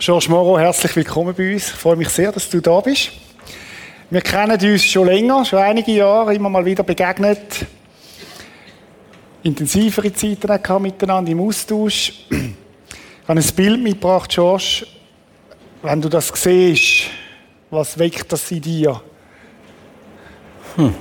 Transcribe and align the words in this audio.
George 0.00 0.30
Moro, 0.30 0.58
herzlich 0.58 0.96
willkommen 0.96 1.34
bei 1.36 1.52
uns. 1.52 1.66
Ich 1.66 1.74
freue 1.74 1.94
mich 1.94 2.08
sehr, 2.08 2.32
dass 2.32 2.48
du 2.48 2.62
da 2.62 2.80
bist. 2.80 3.10
Wir 4.08 4.22
kennen 4.22 4.58
uns 4.58 4.82
schon 4.82 5.04
länger, 5.04 5.44
schon 5.44 5.58
einige 5.58 5.92
Jahre, 5.92 6.34
immer 6.34 6.48
mal 6.48 6.64
wieder 6.64 6.82
begegnet. 6.82 7.66
Intensivere 9.42 10.10
Zeiten 10.10 10.50
auch 10.50 10.78
miteinander 10.78 11.30
im 11.30 11.40
Austausch. 11.42 12.14
Ich 12.30 13.28
habe 13.28 13.40
ein 13.40 13.46
Bild 13.54 13.82
mitgebracht, 13.82 14.30
George. 14.30 14.86
Wenn 15.82 16.00
du 16.00 16.08
das 16.08 16.32
siehst, 16.34 17.10
was 17.68 17.98
weckt 17.98 18.32
das 18.32 18.50
in 18.50 18.62
dir? 18.62 19.02
Hm. 20.76 20.94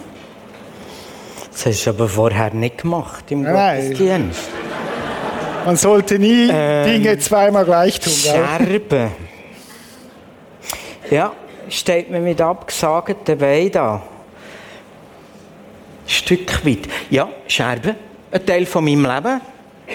Das 1.53 1.67
hast 1.67 1.85
du 1.85 1.89
aber 1.91 2.09
vorher 2.09 2.53
nicht 2.53 2.79
gemacht 2.79 3.31
im 3.31 3.43
Nein. 3.43 3.91
Gottesdienst. 3.91 4.49
Man 5.69 5.77
sollte 5.77 6.17
nie 6.17 6.49
ähm, 6.51 6.83
Dinge 6.83 7.19
zweimal 7.19 7.63
gleich 7.63 7.99
tun. 7.99 8.11
Scherben. 8.11 9.11
Ja, 11.11 11.31
steht 11.69 12.09
mir 12.09 12.19
mit 12.19 12.41
abgesagten 12.41 13.37
Beinen 13.37 13.71
da. 13.71 13.93
Ein 13.93 14.01
Stück 16.07 16.65
weit. 16.65 16.89
Ja, 17.11 17.29
Scherben. 17.47 17.95
Ein 18.31 18.45
Teil 18.47 18.65
von 18.65 18.83
meinem 18.83 19.05
Leben. 19.05 19.41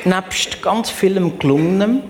Nebst 0.05 0.63
ganz 0.63 0.91
vielem 0.91 1.41
Gelungenem. 1.41 2.03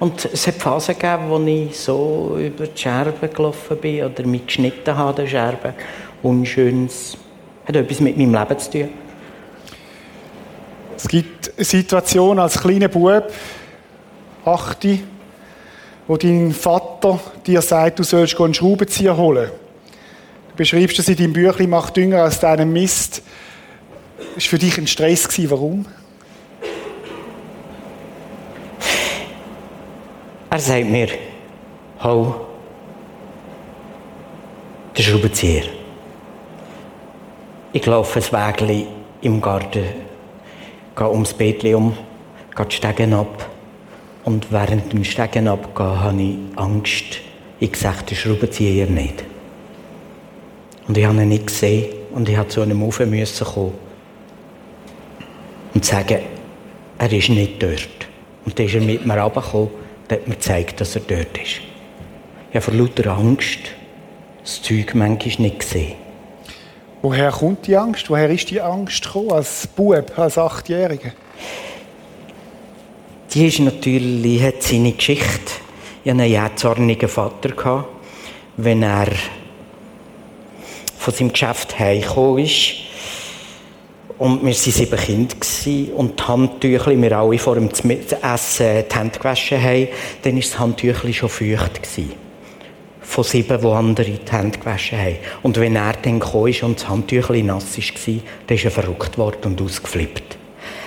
Und 0.00 0.24
es 0.32 0.46
hat 0.46 0.54
Phasen 0.54 0.94
gegeben, 0.98 1.24
wo 1.28 1.38
ich 1.44 1.78
so 1.78 2.38
über 2.40 2.66
die 2.66 2.80
Scherben 2.80 3.30
gelaufen 3.30 3.76
bin 3.76 4.04
oder 4.04 4.24
mich 4.24 4.46
geschnitten 4.46 4.96
habe, 4.96 5.28
Scherben. 5.28 5.74
Unschönes. 6.22 7.18
Hat 7.66 7.76
etwas 7.76 8.00
mit 8.00 8.16
meinem 8.16 8.32
Leben 8.32 8.58
zu 8.58 8.70
tun. 8.70 8.88
Es 11.02 11.08
gibt 11.08 11.52
eine 11.56 11.64
Situation 11.64 12.38
als 12.38 12.60
kleiner 12.60 12.86
Bub, 12.86 13.24
achte, 14.44 15.00
wo 16.06 16.16
dein 16.16 16.52
Vater 16.52 17.18
dir 17.44 17.60
sagt, 17.60 17.98
du 17.98 18.04
sollst 18.04 18.40
einen 18.40 18.54
Schraubenzieher 18.54 19.16
holen. 19.16 19.50
Du 20.50 20.56
beschreibst 20.56 21.00
das 21.00 21.08
in 21.08 21.16
deinem 21.16 21.32
Büchlein, 21.32 21.70
mach 21.70 21.90
Dünger 21.90 22.24
aus 22.24 22.38
deinem 22.38 22.72
Mist. 22.72 23.20
Das 24.36 24.44
war 24.44 24.50
für 24.50 24.58
dich 24.58 24.78
ein 24.78 24.86
Stress. 24.86 25.28
Warum? 25.50 25.86
Er 30.50 30.58
sagt 30.60 30.86
mir, 30.86 31.08
hau 32.00 32.46
den 34.96 35.02
Schraubenzieher. 35.02 35.64
Ich 37.72 37.84
laufe 37.86 38.20
ein 38.20 38.32
Wägli 38.32 38.86
im 39.22 39.40
Garten, 39.40 40.11
gehe 40.96 41.10
ums 41.10 41.34
Bettchen 41.34 41.74
um, 41.74 41.96
gehe 42.54 42.66
die 42.66 42.76
Stegen 42.76 43.12
ab. 43.14 43.48
Und 44.24 44.52
während 44.52 44.92
dem 44.92 45.04
Stegen 45.04 45.48
abgehen 45.48 46.00
habe 46.00 46.22
ich 46.22 46.36
Angst, 46.56 47.20
ich 47.58 47.76
sehe 47.76 47.92
den 48.08 48.16
Schraubenzieher 48.16 48.86
nicht. 48.86 49.24
Und 50.86 50.98
ich 50.98 51.04
habe 51.04 51.22
ihn 51.22 51.28
nicht 51.28 51.46
gesehen 51.46 51.92
und 52.12 52.28
ich 52.28 52.36
musste 52.36 52.52
zu 52.52 52.62
einem 52.62 52.82
Ufer 52.82 53.06
kommen 53.06 53.72
und 55.74 55.84
sagen, 55.84 56.18
er 56.98 57.12
ist 57.12 57.28
nicht 57.28 57.62
dort. 57.62 57.88
Und 58.44 58.58
dann 58.58 58.66
ist 58.66 58.74
er 58.74 58.80
mit 58.80 59.06
mir 59.06 59.18
runtergekommen 59.18 59.68
und 59.68 60.12
hat 60.12 60.28
mir 60.28 60.34
gezeigt, 60.34 60.80
dass 60.80 60.96
er 60.96 61.02
dort 61.06 61.38
ist. 61.38 61.60
Ich 62.50 62.56
habe 62.56 62.60
vor 62.60 62.74
lauter 62.74 63.16
Angst 63.16 63.60
das 64.42 64.60
Zeug 64.60 64.94
manchmal 64.94 65.46
nicht 65.46 65.60
gesehen. 65.60 66.01
Woher 67.02 67.32
kommt 67.32 67.66
die 67.66 67.76
Angst? 67.76 68.08
Woher 68.08 68.30
ist 68.30 68.48
die 68.50 68.60
Angst 68.60 69.02
gekommen, 69.02 69.32
als 69.32 69.66
Bub, 69.66 70.16
als 70.16 70.38
Achtjähriger? 70.38 71.10
Die 73.34 73.48
ist 73.48 73.58
natürlich, 73.58 74.40
hat 74.40 74.62
seine 74.62 74.92
Geschichte. 74.92 75.52
Ich 76.04 76.10
hatte 76.10 76.22
einen 76.22 76.30
jähzornigen 76.30 77.08
Vater. 77.08 77.86
Wenn 78.56 78.84
er 78.84 79.08
von 80.96 81.12
seinem 81.12 81.32
Geschäft 81.32 81.76
heimgekommen 81.76 82.44
ist, 82.44 82.74
und 84.18 84.42
wir 84.42 84.46
waren 84.46 84.54
sieben 84.54 84.96
Kinder 84.96 85.36
und 85.96 86.20
die 86.20 86.22
Handtücher, 86.22 86.90
wir 87.02 87.18
alle 87.18 87.38
vor 87.38 87.56
dem 87.56 87.68
Essen 87.68 87.88
die 87.88 88.96
Hände 88.96 89.18
gewaschen 89.18 89.60
haben, 89.60 89.88
dann 90.22 90.34
war 90.34 90.40
das 90.40 90.58
Handtüchli 90.60 91.12
schon 91.12 91.28
feucht. 91.28 91.82
Gewesen 91.82 92.31
von 93.02 93.24
sieben, 93.24 93.60
die 93.60 93.66
andere 93.66 94.10
die 94.10 94.32
Hände 94.32 94.58
gewaschen 94.58 94.98
haben. 94.98 95.16
Und 95.42 95.58
wenn 95.58 95.76
er 95.76 95.94
dann 95.94 96.20
kam 96.20 96.42
und 96.42 96.80
das 96.80 96.88
Handtüchlein 96.88 97.46
nass 97.46 97.76
war, 97.76 98.14
dann 98.46 98.56
ist 98.56 98.64
er 98.64 98.70
verrückt 98.70 99.18
worden 99.18 99.52
und 99.52 99.62
ausgeflippt. 99.62 100.38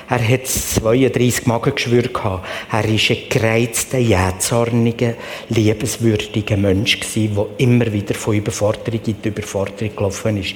Er 0.08 0.28
hat 0.28 0.46
32 0.46 1.48
Magengeschwür 1.48 2.04
gehabt. 2.04 2.48
Er 2.72 2.84
war 2.84 2.90
ein 2.90 3.30
gereizter, 3.30 3.98
jähzorniger, 3.98 5.16
liebenswürdiger 5.50 6.58
Mensch 6.58 7.00
der 7.00 7.48
immer 7.58 7.92
wieder 7.92 8.14
von 8.14 8.36
Überforderung 8.36 9.00
in 9.04 9.16
die 9.24 9.30
Überforderung 9.30 9.96
gelaufen 9.96 10.38
ist. 10.38 10.56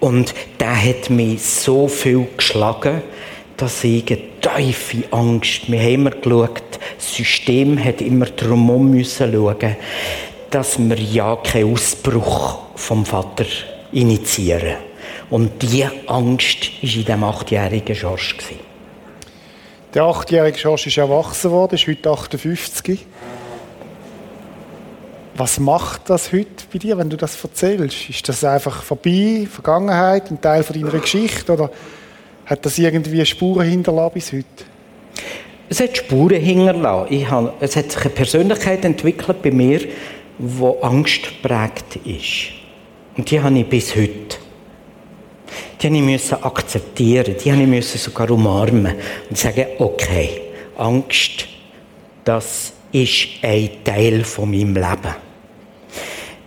Und 0.00 0.34
der 0.58 0.84
hat 0.84 1.10
mich 1.10 1.40
so 1.42 1.86
viel 1.86 2.26
geschlagen, 2.36 3.02
dass 3.56 3.84
ich 3.84 4.04
eine 4.08 4.20
tiefe 4.40 5.04
Angst, 5.12 5.70
wir 5.70 5.80
haben 5.80 5.94
immer 5.94 6.10
geschaut, 6.10 6.78
das 6.96 7.14
System 7.14 7.82
hat 7.82 8.00
immer 8.00 8.26
drumherum 8.26 8.90
müssen 8.90 9.32
schauen 9.32 9.76
dass 10.50 10.78
wir 10.78 10.98
ja 10.98 11.36
keinen 11.36 11.74
Ausbruch 11.74 12.58
vom 12.76 13.04
Vater 13.04 13.44
initiieren. 13.92 14.76
Und 15.30 15.62
diese 15.62 15.90
Angst 16.06 16.70
war 16.82 16.82
in 16.82 17.04
diesem 17.04 17.24
achtjährigen 17.24 17.94
Schorsch. 17.94 18.36
Der 19.94 20.04
achtjährige 20.04 20.58
Schorsch 20.58 20.86
ist 20.86 20.98
erwachsen 20.98 21.50
worden, 21.50 21.74
ist 21.74 21.86
heute 21.86 22.10
58. 22.10 23.06
Was 25.34 25.60
macht 25.60 26.10
das 26.10 26.32
heute 26.32 26.64
bei 26.72 26.78
dir, 26.78 26.98
wenn 26.98 27.10
du 27.10 27.16
das 27.16 27.42
erzählst? 27.42 28.10
Ist 28.10 28.28
das 28.28 28.42
einfach 28.42 28.82
vorbei, 28.82 29.46
Vergangenheit, 29.50 30.30
ein 30.30 30.40
Teil 30.40 30.62
von 30.62 30.80
deiner 30.80 30.98
Geschichte? 30.98 31.52
Oder 31.52 31.70
hat 32.44 32.66
das 32.66 32.78
irgendwie 32.78 33.24
Spuren 33.24 33.68
hinterlassen 33.68 34.14
bis 34.14 34.32
heute? 34.32 34.46
Es 35.68 35.80
hat 35.80 35.96
Spuren 35.96 36.40
hinterlassen. 36.40 37.30
Habe, 37.30 37.52
es 37.60 37.76
hat 37.76 37.92
sich 37.92 38.00
eine 38.00 38.10
Persönlichkeit 38.10 38.84
entwickelt 38.84 39.42
bei 39.42 39.50
mir, 39.50 39.80
wo 40.38 40.78
Angst 40.80 41.42
prägt 41.42 41.96
ist. 42.04 42.52
Und 43.16 43.30
die 43.30 43.40
habe 43.40 43.58
ich 43.58 43.66
bis 43.66 43.94
heute. 43.96 44.38
Die 45.82 45.90
musste 45.90 46.36
ich 46.36 46.44
akzeptieren, 46.44 47.34
die 47.42 47.52
musste 47.52 47.96
ich 47.96 48.02
sogar 48.02 48.30
umarmen 48.30 48.94
und 49.28 49.38
sagen, 49.38 49.66
okay, 49.78 50.42
Angst, 50.76 51.46
das 52.24 52.72
ist 52.92 53.28
ein 53.42 53.70
Teil 53.84 54.24
von 54.24 54.50
meinem 54.50 54.74
Leben. 54.74 55.14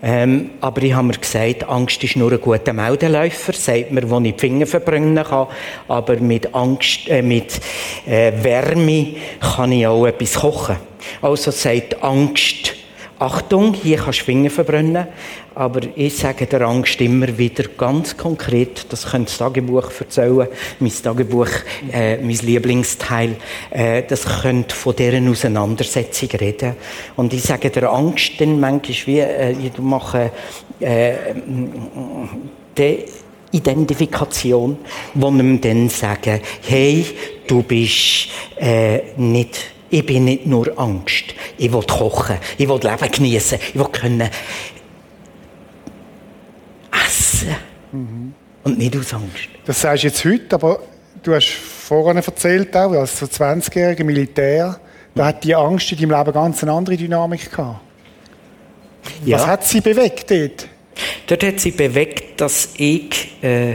Ähm, 0.03 0.51
aber 0.62 0.81
ich 0.81 0.94
habe 0.94 1.07
mir 1.07 1.13
gesagt, 1.13 1.68
Angst 1.69 2.03
ist 2.03 2.16
nur 2.16 2.31
ein 2.31 2.41
guter 2.41 2.74
Meldeläufer, 2.74 3.53
sagt 3.53 3.91
mir, 3.91 4.09
wo 4.09 4.19
ich 4.19 4.34
die 4.34 4.40
Finger 4.40 4.66
verbrennen 4.66 5.24
kann. 5.24 5.47
Aber 5.88 6.16
mit 6.18 6.56
Angst, 6.56 7.07
äh, 7.07 7.22
mit 7.22 7.59
äh, 8.07 8.31
Wärme 8.41 9.16
kann 9.40 9.72
ich 9.72 9.85
auch 9.85 10.07
etwas 10.07 10.35
kochen. 10.35 10.78
Also 11.22 11.51
sagt 11.51 12.01
Angst, 12.01 12.74
Achtung, 13.22 13.76
hier 13.76 13.98
kannst 13.98 14.22
du 14.22 14.26
Finger 14.26 14.50
verbrennen, 14.50 15.06
aber 15.54 15.82
ich 15.96 16.18
sage 16.18 16.48
der 16.48 16.62
Angst 16.62 17.00
immer 17.02 17.38
wieder 17.38 17.66
ganz 17.78 18.18
konkret, 18.18 18.92
das 18.92 19.06
könnte 19.12 19.26
das 19.26 19.38
Tagebuch 19.38 19.92
erzählen, 20.00 20.48
mein 20.80 20.92
Tagebuch, 20.92 21.50
äh, 21.94 22.18
mein 22.18 22.36
Lieblingsteil, 22.38 23.36
äh, 23.70 24.02
das 24.08 24.42
könnte 24.42 24.76
von 24.76 24.96
deren 24.96 25.30
Auseinandersetzung 25.30 26.30
reden. 26.31 26.74
Und 27.16 27.31
ich 27.31 27.44
sage 27.44 27.70
der 27.70 27.92
Angst 27.92 28.31
dann 28.40 28.60
manchmal 28.60 29.06
wie, 29.06 29.20
äh, 29.20 29.52
ich 29.52 29.78
mache, 29.78 30.31
äh, 30.80 31.14
die 32.76 33.06
Identifikation, 33.52 34.80
wo 35.14 35.28
ihm 35.28 35.62
dann 35.62 35.90
sagen, 35.90 36.42
hey, 36.68 37.06
du 37.45 37.62
bist 37.62 38.30
äh, 38.60 39.13
nicht 39.16 39.74
ich 39.92 40.06
bin 40.06 40.26
nicht 40.26 40.48
nur 40.48 40.80
Angst. 40.80 41.36
Ich 41.58 41.72
will 41.72 41.84
kochen. 41.84 42.38
Ich 42.58 42.68
will 42.68 42.80
Leben 42.82 43.12
genießen. 43.12 43.60
Ich 43.62 43.76
will 43.76 43.86
können 43.92 44.30
essen. 47.06 47.56
Mhm. 47.92 48.34
Und 48.64 48.78
nicht 48.78 48.96
aus 48.96 49.14
Angst. 49.14 49.50
Das 49.66 49.82
sagst 49.82 50.04
du 50.04 50.08
jetzt 50.08 50.24
heute, 50.24 50.56
aber 50.56 50.80
du 51.22 51.36
hast 51.36 51.50
vorhin 51.52 52.18
erzählt, 52.18 52.76
auch, 52.76 52.94
als 52.94 53.20
so 53.20 53.26
20-jähriger 53.26 54.06
Militär, 54.06 54.80
da 55.14 55.26
hat 55.26 55.44
die 55.44 55.54
Angst 55.54 55.92
in 55.92 55.98
deinem 55.98 56.18
Leben 56.18 56.34
ganz 56.34 56.64
eine 56.64 56.72
andere 56.72 56.96
Dynamik 56.96 57.52
gehabt. 57.52 57.82
Ja. 59.26 59.38
Was 59.38 59.48
hat 59.48 59.64
sie 59.66 59.82
bewegt 59.82 60.32
dort? 60.32 60.68
Dort 61.28 61.44
hat 61.44 61.60
sie 61.60 61.72
bewegt, 61.72 62.40
dass 62.40 62.70
ich. 62.78 63.44
Äh, 63.44 63.72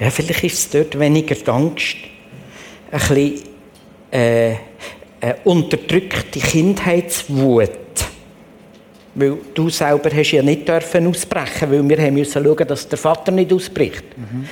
ja, 0.00 0.10
vielleicht 0.10 0.44
ist 0.44 0.58
es 0.58 0.70
dort 0.70 0.98
weniger 0.98 1.34
die 1.34 1.48
Angst, 1.48 1.96
ein 2.90 2.98
bisschen 2.98 3.42
äh, 4.10 4.54
eine 5.20 5.36
unterdrückte 5.44 6.38
Kindheitswut. 6.38 7.70
Weil 9.14 9.38
du 9.52 9.68
selber 9.68 10.10
hast 10.14 10.30
ja 10.30 10.42
nicht 10.42 10.68
dürfen 10.68 11.08
ausbrechen, 11.08 11.70
weil 11.70 11.88
wir 11.88 11.98
haben 11.98 12.14
müssen 12.14 12.44
schauen, 12.44 12.68
dass 12.68 12.88
der 12.88 12.98
Vater 12.98 13.32
nicht 13.32 13.52
ausbricht. 13.52 14.04
Mhm. 14.16 14.46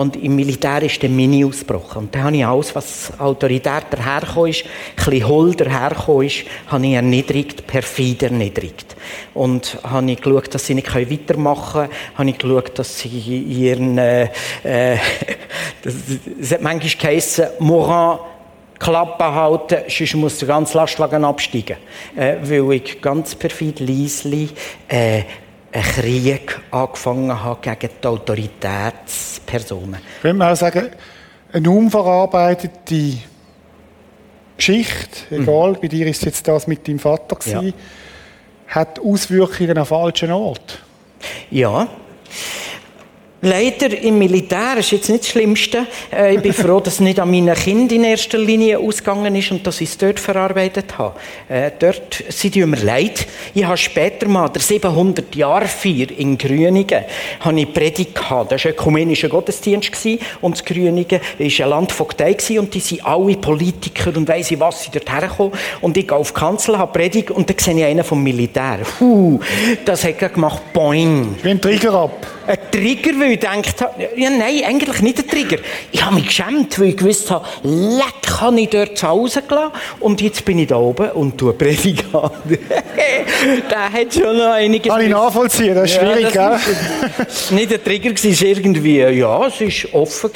Und 0.00 0.16
im 0.16 0.34
Militär 0.34 0.82
ist 0.82 1.02
der 1.02 1.10
Mini 1.10 1.44
ausgebrochen. 1.44 2.04
Und 2.04 2.14
dann 2.14 2.24
habe 2.24 2.36
ich 2.38 2.46
alles, 2.46 2.74
was 2.74 3.12
autoritär 3.20 3.82
dahergekommen 3.90 4.48
ist, 4.48 4.64
ein 4.64 4.70
bisschen 4.96 5.28
hohl 5.28 5.54
dahergekommen 5.54 6.26
ist, 6.26 6.44
habe 6.68 6.86
ich 6.86 6.94
erniedrigt, 6.94 7.66
perfide 7.66 8.24
erniedrigt. 8.30 8.96
Und 9.34 9.76
habe 9.82 10.10
ich 10.10 10.22
geschaut, 10.22 10.54
dass 10.54 10.64
sie 10.64 10.74
nicht 10.74 10.94
weitermachen 10.94 11.82
können, 11.82 11.92
habe 12.14 12.30
ich 12.30 12.38
geschaut, 12.38 12.78
dass 12.78 12.98
sie 12.98 13.10
ihren, 13.10 13.98
äh, 13.98 14.30
äh, 14.64 14.96
das, 15.82 16.50
hat 16.52 16.62
manchmal 16.62 16.92
geheissen, 16.98 17.48
Morin, 17.58 18.20
Klappe 18.78 19.34
halten, 19.34 19.80
sonst 19.86 20.14
muss 20.14 20.38
der 20.38 20.48
ganze 20.48 20.78
Lastwagen 20.78 21.26
absteigen. 21.26 21.76
Äh, 22.16 22.36
weil 22.40 22.72
ich 22.72 23.02
ganz 23.02 23.34
perfid 23.34 23.80
leisli 23.80 24.48
äh, 24.88 25.24
einen 25.72 25.84
Krieg 25.84 26.60
angefangen 26.70 27.42
habe 27.42 27.60
gegen 27.60 27.92
die 28.02 28.06
Autoritätspersonen. 28.06 30.00
Können 30.22 30.38
wir 30.38 30.52
auch 30.52 30.56
sagen, 30.56 30.90
eine 31.52 31.70
unverarbeitete 31.70 33.18
Geschichte, 34.56 35.34
egal, 35.34 35.72
mhm. 35.72 35.78
bei 35.80 35.88
dir 35.88 36.06
ist 36.06 36.24
jetzt 36.24 36.46
das 36.46 36.66
mit 36.66 36.86
deinem 36.86 36.98
Vater 36.98 37.36
gewesen, 37.36 37.68
ja. 37.68 37.72
hat 38.68 38.98
Auswirkungen 39.00 39.78
an 39.78 39.86
falschen 39.86 40.30
Ort. 40.32 40.82
Ja. 41.50 41.88
Leider 43.42 43.98
im 44.02 44.18
Militär 44.18 44.76
ist 44.76 44.90
jetzt 44.90 45.08
nicht 45.08 45.24
das 45.24 45.30
Schlimmste. 45.30 45.86
Äh, 46.12 46.34
ich 46.34 46.42
bin 46.42 46.52
froh, 46.52 46.78
dass 46.78 46.94
es 46.94 47.00
nicht 47.00 47.18
an 47.18 47.30
meinen 47.30 47.54
Kindern 47.54 48.00
in 48.00 48.04
erster 48.04 48.36
Linie 48.36 48.78
ausgegangen 48.78 49.34
ist 49.34 49.50
und 49.50 49.66
dass 49.66 49.80
ich 49.80 49.88
es 49.88 49.96
dort 49.96 50.20
verarbeitet 50.20 50.98
habe. 50.98 51.18
Äh, 51.48 51.70
dort 51.78 52.22
sind 52.28 52.54
die 52.54 52.66
mir 52.66 52.76
leid. 52.76 53.26
Ich 53.54 53.64
habe 53.64 53.78
später 53.78 54.28
mal 54.28 54.48
der 54.48 54.60
700 54.60 55.34
Jahre 55.34 55.68
Feier 55.68 56.08
in 56.18 56.36
Grüningen 56.36 57.04
habe 57.40 57.60
ich 57.60 57.72
Predigt 57.72 58.14
gehabt. 58.14 58.52
Das 58.52 58.62
war 58.62 58.72
ein 58.72 58.74
ökumenischer 58.74 59.30
Gottesdienst 59.30 59.90
und 60.42 60.56
das 60.56 60.64
Grüningen 60.64 61.08
war 61.10 61.20
eine 61.38 61.70
Landvogtei 61.70 62.36
und 62.58 62.74
die 62.74 62.80
sind 62.80 63.06
alle 63.06 63.36
Politiker 63.36 64.14
und 64.16 64.28
weiss 64.28 64.50
ich 64.50 64.60
was, 64.60 64.82
sind 64.82 64.94
dort 64.94 65.10
hergekommen. 65.10 65.52
Und 65.80 65.96
ich 65.96 66.06
gehe 66.06 66.16
auf 66.16 66.32
die 66.32 66.38
Kanzel, 66.38 66.76
habe 66.76 66.92
Predigt 66.92 67.30
und 67.30 67.48
dann 67.48 67.58
sehe 67.58 67.74
ich 67.74 67.84
einen 67.84 68.04
vom 68.04 68.22
Militär. 68.22 68.80
Puh, 68.98 69.40
das 69.86 70.04
hat 70.04 70.18
gemacht, 70.18 70.74
boing. 70.74 71.36
Wie 71.42 71.50
ein 71.50 71.60
Trigger 71.60 71.94
ab. 71.94 72.26
Ein 72.46 72.58
Trigger, 72.70 73.29
weil 73.30 73.34
ich 73.34 73.40
gedacht 73.40 73.80
habe, 73.80 74.08
ja, 74.16 74.30
nein, 74.30 74.62
eigentlich 74.66 75.02
nicht 75.02 75.18
ein 75.18 75.28
Trigger. 75.28 75.58
Ich 75.92 76.04
habe 76.04 76.14
mich 76.14 76.26
geschämt, 76.26 76.78
weil 76.78 76.88
ich 76.88 76.96
gewusst 76.96 77.30
habe, 77.30 77.46
leck, 77.62 78.22
kann 78.22 78.58
ich 78.58 78.70
dort 78.70 78.98
zu 78.98 79.08
Hause 79.08 79.42
gelassen. 79.42 79.72
Und 80.00 80.20
jetzt 80.20 80.44
bin 80.44 80.58
ich 80.58 80.68
da 80.68 80.76
oben 80.76 81.10
und 81.12 81.38
tue 81.38 81.52
Predigt 81.52 82.12
an. 82.14 82.30
der 83.70 83.92
hat 83.92 84.14
schon 84.14 84.36
noch 84.36 84.52
einiges... 84.52 84.92
Kann 84.92 85.02
ich 85.02 85.10
nachvollziehen, 85.10 85.74
das 85.74 85.90
ist 85.90 85.96
ja, 85.96 86.14
schwierig, 86.14 86.32
gell? 86.32 86.58
Ist 87.26 87.52
nicht 87.52 87.72
ein 87.72 87.84
Trigger, 87.84 88.10
es 88.12 88.24
war 88.24 88.48
irgendwie, 88.48 88.98
ja, 88.98 89.46
es 89.46 89.60
war 89.60 90.00
offen. 90.00 90.30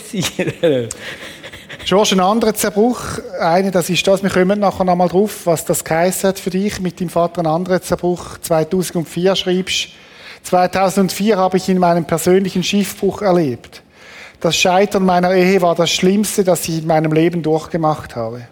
George, 1.85 2.13
ein 2.13 2.21
anderer 2.21 2.55
Zerbruch, 2.55 3.01
eine, 3.41 3.71
das 3.71 3.91
ist 3.91 4.07
das, 4.07 4.23
wir 4.23 4.31
kommen 4.31 4.61
nachher 4.61 4.85
noch 4.85 4.97
mal 4.97 5.09
drauf, 5.09 5.41
was 5.45 5.65
das 5.65 5.85
geheißen 5.85 6.29
hat 6.29 6.39
für 6.39 6.51
dich 6.51 6.81
mit 6.81 7.01
deinem 7.01 7.11
Vater, 7.11 7.41
ein 7.41 7.47
anderer 7.47 7.83
Zerbruch, 7.83 8.39
2004 8.41 9.37
schreibst 9.37 9.89
2004 10.45 11.37
habe 11.37 11.57
ich 11.57 11.69
in 11.69 11.79
meinem 11.79 12.05
persönlichen 12.05 12.63
Schiffbruch 12.63 13.23
erlebt. 13.23 13.83
Das 14.41 14.55
Scheitern 14.57 15.05
meiner 15.05 15.35
Ehe 15.35 15.63
war 15.63 15.75
das 15.75 15.91
Schlimmste, 15.91 16.45
das 16.45 16.69
ich 16.69 16.83
in 16.83 16.87
meinem 16.87 17.13
Leben 17.13 17.43
durchgemacht 17.43 18.15
habe. 18.15 18.47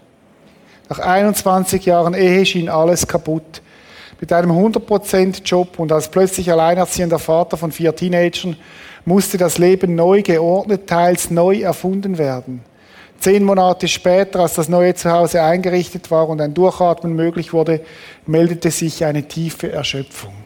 Nach 0.89 0.99
21 0.99 1.85
Jahren 1.85 2.15
Ehe 2.15 2.44
schien 2.47 2.71
alles 2.71 3.06
kaputt. 3.06 3.61
Mit 4.21 4.33
einem 4.33 4.53
100% 4.53 5.43
Job 5.44 5.79
und 5.79 5.93
als 5.93 6.09
plötzlich 6.09 6.50
alleinerziehender 6.50 7.19
Vater 7.19 7.56
von 7.59 7.73
vier 7.73 7.94
Teenagern 7.94 8.56
musste 9.05 9.37
das 9.37 9.59
Leben 9.59 9.94
neu 9.94 10.23
geordnet, 10.23 10.87
teils 10.87 11.31
neu 11.31 11.61
erfunden 11.61 12.17
werden. 12.17 12.62
Zehn 13.21 13.44
Monate 13.44 13.87
später, 13.87 14.41
als 14.41 14.55
das 14.55 14.69
neue 14.69 14.94
Zuhause 14.94 15.43
eingerichtet 15.43 16.11
war 16.11 16.29
und 16.29 16.41
ein 16.41 16.55
Durchatmen 16.55 17.15
möglich 17.15 17.53
wurde, 17.53 17.83
meldete 18.27 18.71
sich 18.71 19.05
eine 19.05 19.29
tiefe 19.29 19.71
Erschöpfung. 19.71 20.42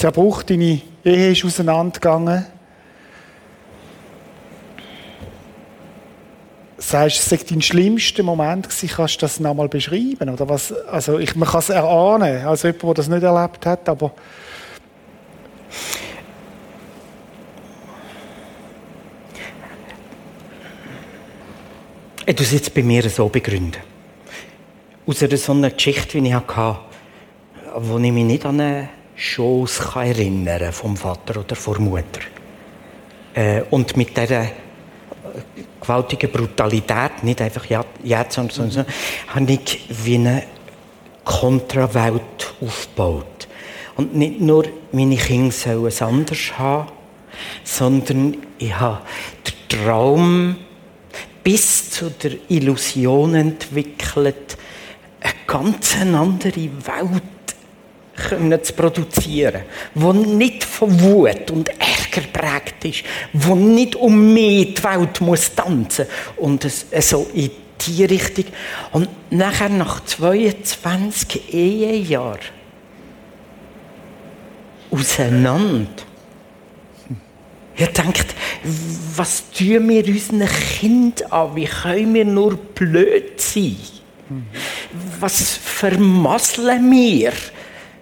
Zerbruch, 0.00 0.42
deine 0.44 0.80
Ehe 1.04 1.32
ist 1.32 1.44
auseinandergegangen. 1.44 2.46
Sagst 6.78 7.16
du, 7.16 7.20
es 7.20 7.28
sei 7.28 7.46
dein 7.46 7.60
schlimmster 7.60 8.22
Moment 8.22 8.66
gewesen, 8.66 8.88
kannst 8.88 9.16
du 9.16 9.20
das 9.20 9.40
nochmal 9.40 9.68
beschreiben? 9.68 10.30
Oder 10.30 10.48
was? 10.48 10.72
Also 10.86 11.18
ich, 11.18 11.36
man 11.36 11.46
kann 11.46 11.58
es 11.58 11.68
erahnen, 11.68 12.46
als 12.46 12.62
jemand, 12.62 12.82
der 12.82 12.94
das 12.94 13.08
nicht 13.08 13.22
erlebt 13.22 13.66
hat, 13.66 13.86
aber... 13.90 14.12
Ich 22.24 22.36
tue 22.36 22.46
es 22.46 22.52
jetzt 22.52 22.72
bei 22.72 22.82
mir 22.82 23.06
so 23.10 23.28
begründen. 23.28 23.82
Aus 25.06 25.22
einer 25.22 25.36
so 25.36 25.52
einer 25.52 25.68
Geschichte, 25.68 26.22
wie 26.22 26.26
ich 26.26 26.32
hatte, 26.32 26.78
wo 27.76 27.98
ich 27.98 28.12
mich 28.12 28.24
nicht 28.24 28.46
an 28.46 28.58
eine 28.58 28.99
Schoß 29.20 29.80
kann 29.80 30.06
erinnern 30.06 30.72
vom 30.72 30.96
Vater 30.96 31.40
oder 31.40 31.54
von 31.54 31.74
der 31.74 31.82
Mutter. 31.82 32.20
Äh, 33.34 33.62
und 33.68 33.94
mit 33.94 34.16
dieser 34.16 34.44
äh, 34.44 34.48
gewaltigen 35.78 36.32
Brutalität, 36.32 37.22
nicht 37.22 37.42
einfach 37.42 37.66
jetzt, 38.02 38.32
sondern 38.32 38.50
so, 38.50 38.68
so, 38.70 38.84
habe 39.28 39.52
ich 39.52 39.86
wie 39.90 40.14
eine 40.14 40.44
Kontrawelt 41.22 42.54
aufgebaut. 42.62 43.46
Und 43.96 44.14
nicht 44.14 44.40
nur 44.40 44.64
meine 44.90 45.16
Kinder 45.16 45.52
sollen 45.52 45.86
es 45.86 46.00
anders 46.00 46.58
haben, 46.58 46.90
sondern 47.62 48.38
ich 48.56 48.74
habe 48.74 49.02
den 49.46 49.84
Traum 49.84 50.56
bis 51.44 51.90
zu 51.90 52.08
der 52.08 52.32
Illusion 52.48 53.34
entwickelt, 53.34 54.56
eine 55.20 55.34
ganz 55.46 55.94
andere 56.00 56.54
Welt 56.54 57.22
können 58.28 58.62
zu 58.62 58.72
produzieren, 58.72 59.62
wo 59.94 60.12
nicht 60.12 60.64
von 60.64 61.00
Wut 61.00 61.50
und 61.50 61.68
Ärger 61.68 62.26
prägt 62.32 62.84
ist, 62.84 63.04
wo 63.32 63.54
nicht 63.54 63.96
um 63.96 64.32
mehr 64.32 64.66
die 64.66 64.84
Welt 64.84 65.20
muss 65.20 65.54
tanzen 65.54 66.06
und 66.36 66.64
es, 66.64 66.86
so 67.00 67.28
in 67.34 67.50
die 67.86 68.04
Richtung. 68.04 68.46
Und 68.92 69.08
nachher 69.30 69.68
nach 69.68 70.04
22 70.04 71.54
Ehejahren 71.54 72.38
auseinander. 74.90 75.90
Ihr 77.76 77.86
denkt, 77.86 78.34
was 79.16 79.50
tun 79.52 79.88
wir 79.88 80.06
unseren 80.06 80.46
Kindern 80.46 81.32
an? 81.32 81.56
Wie 81.56 81.64
können 81.64 82.12
wir 82.12 82.24
nur 82.24 82.56
blöd 82.56 83.40
sein? 83.40 83.76
Was 85.18 85.56
vermasseln 85.56 86.90
wir? 86.90 87.32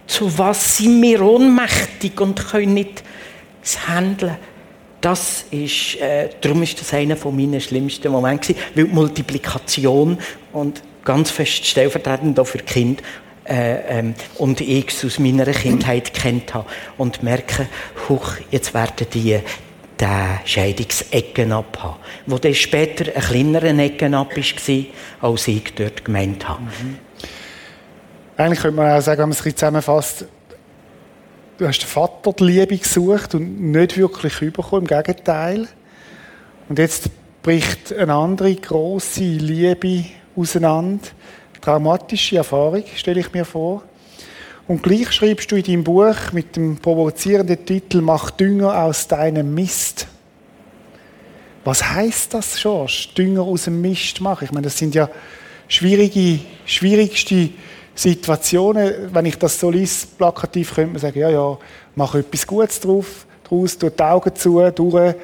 Zu 0.08 0.36
was 0.36 0.78
sind 0.78 1.00
wir 1.00 1.22
ohnmächtig 1.22 2.20
und 2.20 2.44
können 2.48 2.74
nicht 2.74 3.04
handeln. 3.86 4.36
Das 5.00 5.44
ist, 5.52 6.00
äh, 6.00 6.30
darum 6.40 6.62
ist 6.64 6.80
das 6.80 6.92
einer 6.92 7.16
von 7.16 7.36
meinen 7.36 7.60
schlimmsten 7.60 8.10
Momenten 8.10 8.54
gewesen, 8.56 8.70
weil 8.74 8.84
die 8.84 8.92
Multiplikation 8.92 10.18
und 10.52 10.82
ganz 11.04 11.30
fest 11.30 11.64
stellvertretend 11.64 12.40
auch 12.40 12.46
für 12.46 12.58
Kind 12.58 13.02
äh, 13.44 13.98
ähm, 13.98 14.14
und 14.38 14.60
ich 14.60 14.88
es 14.88 15.04
aus 15.04 15.18
meiner 15.20 15.46
Kindheit 15.46 16.12
kennt 16.12 16.52
habe 16.52 16.68
und 16.96 17.22
merke, 17.22 17.68
huch, 18.08 18.32
jetzt 18.50 18.74
werden 18.74 19.06
die 19.14 19.38
den 20.00 20.38
Scheidungsecken 20.44 21.52
abhaben, 21.52 21.96
wo 22.26 22.38
dann 22.38 22.54
später 22.54 23.14
ein 23.14 23.22
kleinerer 23.22 23.78
Ecken 23.78 24.14
ab 24.14 24.36
war, 24.36 24.84
als 25.30 25.48
ich 25.48 25.74
dort 25.74 26.04
gemeint 26.04 26.48
habe. 26.48 26.62
Mhm. 26.62 26.98
Eigentlich 28.38 28.60
könnte 28.60 28.76
man 28.76 28.96
auch 28.96 29.02
sagen, 29.02 29.18
wenn 29.18 29.30
man 29.30 29.36
es 29.36 29.44
ein 29.44 29.56
zusammenfasst, 29.56 30.24
du 31.58 31.66
hast 31.66 31.80
den 31.80 31.88
Vater 31.88 32.32
die 32.32 32.44
Liebe 32.44 32.78
gesucht 32.78 33.34
und 33.34 33.60
nicht 33.72 33.98
wirklich 33.98 34.38
bekommen, 34.38 34.82
im 34.82 34.86
Gegenteil. 34.86 35.66
Und 36.68 36.78
jetzt 36.78 37.10
bricht 37.42 37.92
eine 37.92 38.14
andere 38.14 38.54
große 38.54 39.24
Liebe 39.24 40.04
auseinander. 40.36 41.08
Traumatische 41.60 42.36
Erfahrung, 42.36 42.84
stelle 42.94 43.18
ich 43.18 43.32
mir 43.32 43.44
vor. 43.44 43.82
Und 44.68 44.84
gleich 44.84 45.10
schreibst 45.10 45.50
du 45.50 45.56
in 45.56 45.64
deinem 45.64 45.82
Buch 45.82 46.30
mit 46.30 46.54
dem 46.54 46.76
provozierenden 46.76 47.66
Titel 47.66 48.02
Mach 48.02 48.30
Dünger 48.30 48.84
aus 48.84 49.08
deinem 49.08 49.52
Mist. 49.52 50.06
Was 51.64 51.82
heißt 51.82 52.34
das, 52.34 52.54
George? 52.54 53.08
Dünger 53.18 53.42
aus 53.42 53.64
dem 53.64 53.80
Mist 53.80 54.20
machen? 54.20 54.44
Ich 54.44 54.52
meine, 54.52 54.66
das 54.66 54.78
sind 54.78 54.94
ja 54.94 55.10
schwierige, 55.66 56.38
schwierigste 56.66 57.50
Situationen, 57.98 59.12
wenn 59.12 59.26
ich 59.26 59.36
das 59.36 59.58
so 59.58 59.70
lese, 59.70 60.06
plakativ, 60.06 60.72
könnte 60.72 60.92
man 60.92 61.00
sagen, 61.00 61.18
ja, 61.18 61.30
ja, 61.30 61.58
mach 61.96 62.14
etwas 62.14 62.46
Gutes 62.46 62.78
drauf, 62.78 63.26
draus, 63.42 63.76
tu 63.76 63.90
die 63.90 64.02
Augen 64.02 64.32
zu, 64.36 64.70
durch. 64.70 65.16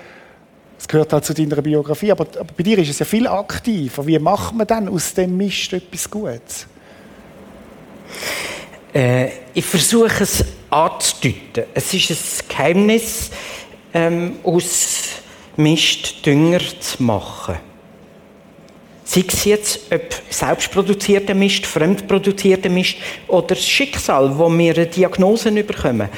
Das 0.76 0.88
gehört 0.88 1.12
halt 1.12 1.24
zu 1.24 1.34
deiner 1.34 1.62
Biografie. 1.62 2.10
Aber, 2.10 2.26
aber 2.34 2.52
bei 2.56 2.64
dir 2.64 2.76
ist 2.78 2.90
es 2.90 2.98
ja 2.98 3.06
viel 3.06 3.28
aktiver. 3.28 4.04
Wie 4.04 4.18
macht 4.18 4.54
man 4.56 4.66
dann 4.66 4.88
aus 4.88 5.14
dem 5.14 5.36
Mist 5.36 5.72
etwas 5.72 6.10
Gutes? 6.10 6.66
Äh, 8.92 9.28
ich 9.54 9.64
versuche 9.64 10.24
es 10.24 10.44
anzudeuten. 10.68 11.66
Es 11.74 11.94
ist 11.94 12.10
ein 12.10 12.48
Geheimnis 12.48 13.30
ähm, 13.92 14.38
aus 14.42 15.10
Mist 15.56 16.26
Dünger 16.26 16.60
zu 16.80 17.04
machen. 17.04 17.54
Sei 19.04 19.24
es 19.28 19.44
jetzt 19.44 19.80
ob 19.92 20.02
selbstproduzierter 20.30 21.34
Mist, 21.34 21.66
fremdproduzierter 21.66 22.70
Mist 22.70 22.96
oder 23.28 23.48
das 23.48 23.68
Schicksal, 23.68 24.36
wo 24.38 24.48
wir 24.48 24.86
Diagnosen 24.86 25.54
bekommen. 25.66 26.08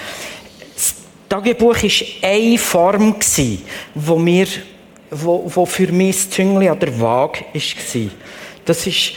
Das 0.74 0.94
Tagebuch 1.28 1.82
war 1.82 2.30
eine 2.30 2.58
Form, 2.58 3.16
wo, 3.94 4.24
wo, 5.10 5.50
wo 5.54 5.66
für 5.66 5.90
mich 5.90 6.16
das 6.16 6.30
Züngli 6.30 6.68
an 6.68 6.78
der 6.78 7.00
Waage 7.00 7.44
war. 7.52 8.10
Das 8.64 8.86
ist 8.86 9.12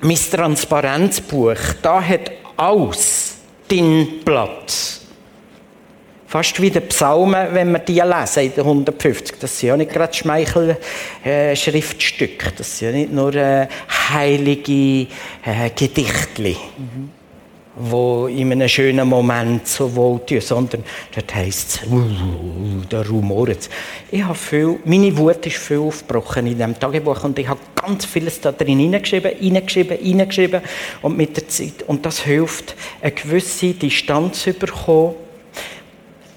mein 0.00 0.16
Transparenzbuch. 0.16 1.58
Da 1.82 2.02
hat 2.02 2.30
alles 2.56 3.36
den 3.70 4.24
Platz. 4.24 5.05
Fast 6.28 6.60
wie 6.60 6.70
die 6.70 6.80
Psalmen, 6.80 7.46
wenn 7.52 7.70
wir 7.70 7.78
die 7.78 8.00
lesen, 8.00 8.42
in 8.42 8.52
den 8.52 8.64
150. 8.64 9.38
Das 9.38 9.56
sind 9.58 9.68
ja 9.68 9.76
nicht 9.76 9.92
gerade 9.92 10.12
Schmeichelschriftstücke. 10.12 12.48
Äh, 12.48 12.52
das 12.56 12.78
sind 12.78 12.88
ja 12.88 12.94
nicht 12.98 13.12
nur 13.12 13.32
äh, 13.34 13.68
heilige 14.12 15.06
äh, 15.44 15.70
Gedichte, 15.72 16.42
mhm. 16.42 17.10
wo 17.76 18.26
in 18.26 18.50
einem 18.50 18.68
schönen 18.68 19.08
Moment 19.08 19.68
so 19.68 19.94
wohl 19.94 20.18
tun, 20.26 20.40
sondern 20.40 20.82
dort 21.14 21.32
heisst 21.32 21.82
es, 21.84 21.88
uh, 21.88 22.02
da 22.88 23.02
rumort. 23.02 23.70
Ich 24.10 24.24
habe 24.24 24.34
viel, 24.34 24.80
meine 24.84 25.16
Wut 25.16 25.46
ist 25.46 25.58
viel 25.58 25.78
aufgebrochen 25.78 26.48
in 26.48 26.56
diesem 26.56 26.76
Tagebuch 26.76 27.22
und 27.22 27.38
ich 27.38 27.46
habe 27.46 27.60
ganz 27.80 28.04
vieles 28.04 28.40
da 28.40 28.50
drin 28.50 28.80
hineingeschrieben, 28.80 29.30
hineingeschrieben, 29.38 29.96
hineingeschrieben 29.96 30.60
und 31.02 31.16
mit 31.16 31.36
der 31.36 31.46
Zeit, 31.46 31.84
und 31.86 32.04
das 32.04 32.24
hilft, 32.24 32.74
eine 33.00 33.12
gewisse 33.12 33.74
Distanz 33.74 34.42
zu 34.42 34.54
bekommen 34.54 35.14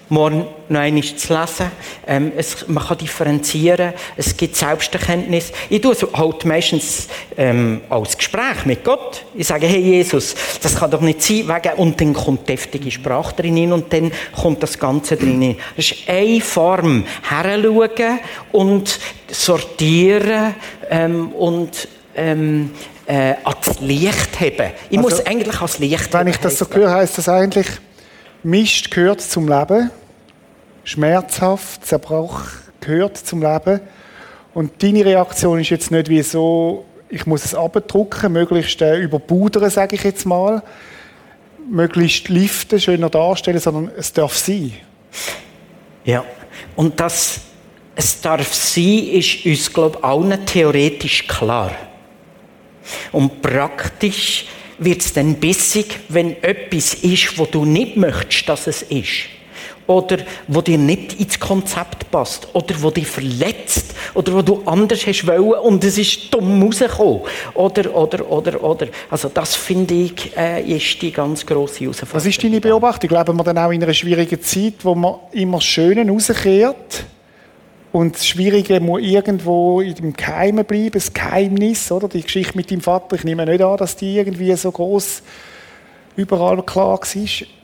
morgen 0.10 0.46
noch 0.68 0.80
einmal 0.80 1.04
zu 1.04 1.34
lesen. 1.34 1.72
Ähm, 2.08 2.32
es, 2.36 2.68
man 2.68 2.84
kann 2.84 2.98
differenzieren, 2.98 3.94
es 4.18 4.36
gibt 4.36 4.56
Selbsterkenntnis. 4.56 5.52
Ich 5.70 5.82
tue 5.82 5.94
es 5.94 6.06
halt 6.14 6.46
meistens 6.46 7.08
ähm, 7.38 7.82
als 7.90 8.18
Gespräch 8.18 8.66
mit 8.66 8.84
Gott. 8.84 9.24
Ich 9.36 9.48
sage, 9.48 9.68
hey 9.68 9.80
Jesus, 9.80 10.36
das 10.62 10.76
kann 10.76 10.92
doch 10.92 11.02
nicht 11.02 11.22
sein, 11.22 11.48
wegen, 11.48 11.76
und 11.78 12.02
dann 12.02 12.14
kommt 12.14 12.50
deftige 12.50 12.92
Sprache 12.92 13.36
drin 13.36 13.72
und 13.72 13.92
dann 13.94 14.12
kommt 14.36 14.64
das 14.64 14.78
Ganze 14.78 15.16
drin. 15.16 15.56
Das 15.76 15.86
ist 15.86 15.96
eine 16.08 16.42
Form, 16.42 17.06
heranschauen 17.28 18.20
und 18.52 19.00
sortieren 19.28 20.56
ähm, 20.90 21.32
und 21.34 21.88
ähm, 22.16 22.72
äh, 23.06 23.36
ans 23.44 23.80
Licht 23.80 24.40
haben. 24.40 24.72
Ich 24.90 24.98
also, 24.98 25.10
muss 25.10 25.26
eigentlich 25.26 25.56
ans 25.56 25.80
Licht 25.80 26.14
Wenn 26.14 26.28
ich 26.28 26.38
das 26.38 26.58
so 26.58 26.66
höre, 26.72 26.92
heisst 26.92 27.18
das 27.18 27.28
eigentlich, 27.28 27.68
Mist 28.44 28.92
gehört 28.92 29.22
zum 29.22 29.48
Leben 29.48 29.92
schmerzhaft, 30.84 31.86
Zerbruch 31.86 32.42
gehört 32.80 33.18
zum 33.18 33.42
Leben. 33.42 33.82
Und 34.54 34.82
deine 34.82 35.06
Reaktion 35.06 35.60
ist 35.60 35.70
jetzt 35.70 35.92
nicht 35.92 36.10
wie 36.10 36.24
so, 36.24 36.86
ich 37.10 37.26
muss 37.26 37.46
es 37.46 37.54
abdrucken, 37.54 38.32
möglichst 38.34 38.82
äh, 38.82 39.08
sage 39.70 39.96
ich 39.96 40.04
jetzt 40.04 40.26
mal, 40.26 40.64
möglichst 41.70 42.30
liften, 42.30 42.80
schöner 42.80 43.10
darstellen, 43.10 43.60
sondern 43.60 43.92
es 43.96 44.14
darf 44.14 44.36
sein. 44.36 44.74
Ja, 46.04 46.24
und 46.76 47.00
das 47.00 47.42
es 48.00 48.22
darf 48.22 48.54
sein, 48.54 49.10
ist 49.10 49.46
uns, 49.46 49.74
glaube 49.74 49.98
ich, 50.00 50.06
allen 50.06 50.46
theoretisch 50.46 51.28
klar. 51.28 51.72
Und 53.12 53.42
praktisch 53.42 54.46
wird 54.80 55.02
es 55.02 55.14
dann 55.14 55.36
bissig, 55.36 56.00
wenn 56.10 56.42
etwas 56.44 56.94
ist, 56.94 57.38
wo 57.38 57.46
du 57.46 57.66
nicht 57.66 57.98
möchtest, 57.98 58.48
dass 58.50 58.68
es 58.68 58.82
ist 58.84 59.30
oder 59.90 60.18
wo 60.48 60.62
dir 60.62 60.78
nicht 60.78 61.20
ins 61.20 61.40
Konzept 61.40 62.12
passt 62.12 62.48
oder 62.54 62.76
wo 62.80 62.92
dich 62.92 63.08
verletzt 63.08 63.96
oder 64.14 64.36
wo 64.36 64.42
du 64.44 64.62
anders 64.66 65.06
hast 65.08 65.26
wollen 65.26 65.60
und 65.62 65.84
es 65.84 65.98
ist 65.98 66.32
dumm 66.32 66.62
rausgekommen 66.62 67.22
oder, 67.56 67.96
oder, 67.96 68.30
oder, 68.30 68.64
oder. 68.64 68.88
Also 69.10 69.30
das 69.30 69.56
finde 69.56 69.96
ich, 69.96 70.38
äh, 70.38 70.62
ist 70.62 71.02
die 71.02 71.12
ganz 71.12 71.44
grosse 71.44 71.82
Herausforderung. 71.82 72.16
Was 72.16 72.26
ist 72.28 72.44
deine 72.44 72.62
Beobachtung? 72.62 73.10
Leben 73.10 73.36
wir 73.36 73.44
dann 73.44 73.58
auch 73.58 73.72
in 73.72 73.84
einer 73.84 73.94
schwierigen 73.96 74.40
Zeit, 74.44 74.76
wo 74.84 74.94
man 74.94 75.16
immer 75.32 75.60
Schöne 75.60 76.08
rauskehrt? 76.08 77.06
Und 77.92 78.16
das 78.16 78.28
Schwierige 78.28 78.80
muss 78.80 79.02
irgendwo 79.02 79.82
dem 79.82 80.14
Geheimen 80.14 80.64
bleiben, 80.64 80.92
das 80.92 81.12
Geheimnis, 81.12 81.92
oder? 81.92 82.08
Die 82.08 82.22
Geschichte 82.22 82.56
mit 82.56 82.70
deinem 82.70 82.82
Vater, 82.82 83.16
ich 83.16 83.24
nehme 83.24 83.46
nicht 83.46 83.62
an, 83.62 83.78
dass 83.78 83.96
die 83.96 84.16
irgendwie 84.16 84.56
so 84.56 84.72
groß 84.72 85.24
überall 86.16 86.62
klar 86.64 87.00
war. 87.00 87.59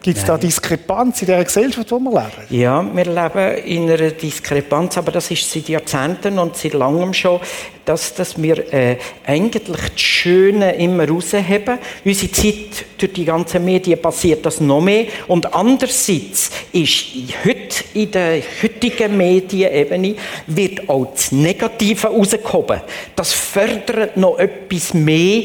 Gibt 0.00 0.18
es 0.18 0.24
da 0.24 0.38
Diskrepanz 0.38 1.22
in 1.22 1.26
der 1.26 1.42
Gesellschaft, 1.44 1.90
in 1.90 2.04
der 2.04 2.12
wir 2.12 2.20
leben? 2.20 2.60
Ja, 2.60 2.84
wir 2.94 3.04
leben 3.04 3.64
in 3.64 3.90
einer 3.90 4.10
Diskrepanz, 4.12 4.96
aber 4.96 5.10
das 5.10 5.30
ist 5.30 5.50
seit 5.50 5.68
Jahrzehnten 5.68 6.38
und 6.38 6.56
seit 6.56 6.74
langem 6.74 7.12
schon, 7.12 7.40
dass, 7.84 8.14
dass 8.14 8.40
wir 8.40 8.72
äh, 8.72 8.98
eigentlich 9.26 9.62
das 9.64 10.00
Schöne 10.00 10.74
immer 10.76 11.08
rausheben. 11.08 11.78
Unsere 12.04 12.30
Zeit 12.30 12.84
durch 12.98 13.12
die 13.12 13.24
ganzen 13.24 13.64
Medien 13.64 14.00
passiert 14.00 14.44
das 14.46 14.60
noch 14.60 14.82
mehr. 14.82 15.06
Und 15.26 15.52
andererseits 15.54 16.50
ist 16.72 17.06
heute 17.44 17.84
in 17.94 18.10
der 18.10 18.42
heutigen 18.62 19.16
Medienebene 19.16 20.14
wird 20.46 20.88
auch 20.88 21.06
das 21.12 21.32
Negative 21.32 22.08
rausgehoben. 22.08 22.82
Das 23.16 23.32
fördert 23.32 24.16
noch 24.16 24.38
etwas 24.38 24.94
mehr, 24.94 25.44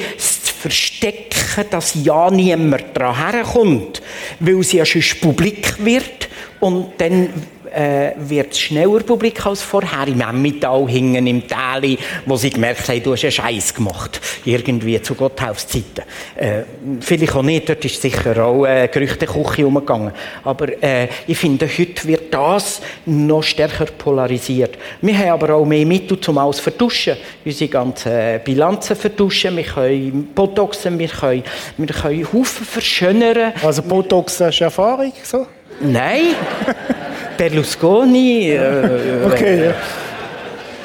verstecken, 0.64 1.66
dass 1.70 1.94
ja 2.06 2.32
niemand 2.32 2.86
daran 2.94 3.34
herkommt, 3.34 4.02
weil 4.40 4.60
es 4.60 4.72
ja 4.72 4.86
schon 4.86 5.04
publik 5.20 5.76
wird. 5.84 6.30
Und 6.62 6.94
dann 7.00 7.30
äh, 7.74 8.12
wird 8.18 8.52
es 8.52 8.60
schneller 8.60 9.00
publik 9.00 9.46
als 9.46 9.62
vorher. 9.62 10.08
Im 10.08 10.22
Emmental 10.22 10.88
hingen 10.88 11.26
im 11.28 11.48
Tal, 11.48 11.98
wo 12.26 12.36
sie 12.36 12.50
gemerkt 12.50 12.88
haben, 12.88 13.04
du 13.04 13.14
hast 13.14 13.24
einen 13.24 13.32
Scheiß 13.32 13.74
gemacht. 13.74 14.22
Irgendwie 14.46 15.02
zu 15.02 15.16
Gotthauszeiten. 15.16 16.04
Äh, 16.36 16.64
vielleicht 17.00 17.36
auch 17.36 17.44
nicht, 17.44 17.68
dort 17.68 17.84
ist 17.86 18.02
sicher 18.02 18.46
auch 18.46 18.66
äh, 18.66 18.88
Gerüchteküche 18.88 19.66
umgegangen. 19.66 20.12
Aber 20.44 20.84
äh, 20.84 21.08
ich 21.28 21.38
finde, 21.38 21.68
heute 21.68 22.08
wird 22.08 22.34
das 22.34 22.82
noch 23.06 23.44
stärker 23.44 23.86
polarisiert. 23.86 24.78
Wir 25.02 25.18
haben 25.18 25.30
aber 25.30 25.56
auch 25.56 25.66
mehr 25.66 25.86
Mittel, 25.86 26.18
um 26.28 26.38
alles 26.38 26.58
zu 26.58 26.64
vertuschen. 26.64 27.18
Unsere 27.44 27.70
ganzen 27.70 28.40
Bilanzen 28.44 28.96
vertuschen, 28.96 29.58
wir 29.58 29.64
können 29.64 30.28
Botoxen, 30.34 30.98
wir 31.00 31.08
können, 31.08 31.44
wir 31.78 31.88
können 31.88 32.28
Haufen 32.32 32.66
verschönern. 32.66 33.54
Also 33.64 33.82
Botox 33.82 34.38
du 34.38 34.64
Erfahrung, 34.64 35.14
so? 35.24 35.48
Nein. 35.82 36.36
Berlusconi. 37.38 38.52
Äh, 38.52 39.26
okay, 39.26 39.66
ja. 39.66 39.74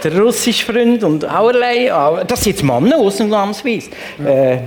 Der 0.05 0.21
russische 0.21 0.65
Freund 0.65 1.03
und 1.03 1.25
allerlei. 1.25 1.91
Das 2.27 2.43
sind 2.43 2.53
jetzt 2.53 2.63
Männer 2.63 2.99
ausnahmsweise. 2.99 3.91
Ja. 4.23 4.29
Äh, 4.29 4.59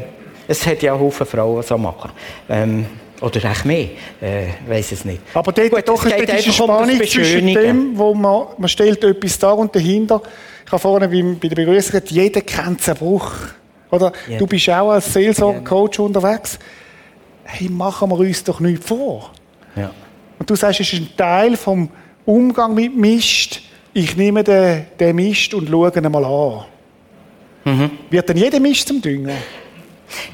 es 0.47 0.65
hat 0.67 0.81
ja 0.83 0.97
Haufen 0.99 1.25
Frauen 1.25 1.63
so 1.63 1.77
machen. 1.77 2.11
Ähm, 2.49 2.85
oder 3.21 3.45
echt 3.45 3.65
mehr, 3.65 3.87
äh, 4.19 4.47
weiß 4.67 4.93
es 4.93 5.05
nicht. 5.05 5.21
Aber 5.33 5.51
dort 5.51 5.69
Gut, 5.69 5.87
doch 5.87 6.05
ist 6.05 6.15
diese 6.19 6.51
Spannung 6.51 6.97
zwischen 7.05 7.47
dem, 7.47 7.97
wo 7.97 8.13
man, 8.15 8.47
man 8.57 8.67
stellt 8.67 9.03
etwas 9.03 9.37
da 9.37 9.51
und 9.51 9.75
dahinter. 9.75 10.21
Ich 10.65 10.71
habe 10.71 10.81
vorhin 10.81 11.37
bei 11.39 11.47
der 11.47 11.55
Begrüßung 11.55 11.91
gesagt, 11.91 12.11
jeder 12.11 12.41
kennt 12.41 12.81
Zerbruch. 12.81 13.31
Oder 13.91 14.11
ja. 14.27 14.37
du 14.37 14.47
bist 14.47 14.69
auch 14.69 14.91
als 14.91 15.13
Seelsorger-Coach 15.13 15.99
unterwegs. 15.99 16.57
Hey, 17.43 17.69
machen 17.69 18.09
wir 18.09 18.17
uns 18.17 18.43
doch 18.43 18.59
nichts 18.59 18.87
vor. 18.87 19.31
Ja. 19.75 19.91
Und 20.41 20.49
du 20.49 20.55
sagst, 20.55 20.79
es 20.79 20.91
ist 20.91 20.99
ein 20.99 21.09
Teil 21.15 21.55
vom 21.55 21.87
Umgang 22.25 22.73
mit 22.73 22.97
Mist. 22.97 23.61
Ich 23.93 24.17
nehme 24.17 24.43
den, 24.43 24.87
den 24.99 25.15
Mist 25.15 25.53
und 25.53 25.69
schaue 25.69 25.93
ihn 25.95 26.11
mal 26.11 26.25
an. 26.25 26.65
Mhm. 27.63 27.91
Wird 28.09 28.27
denn 28.27 28.37
jeder 28.37 28.59
Mist 28.59 28.87
zum 28.87 28.99
Dünger? 28.99 29.35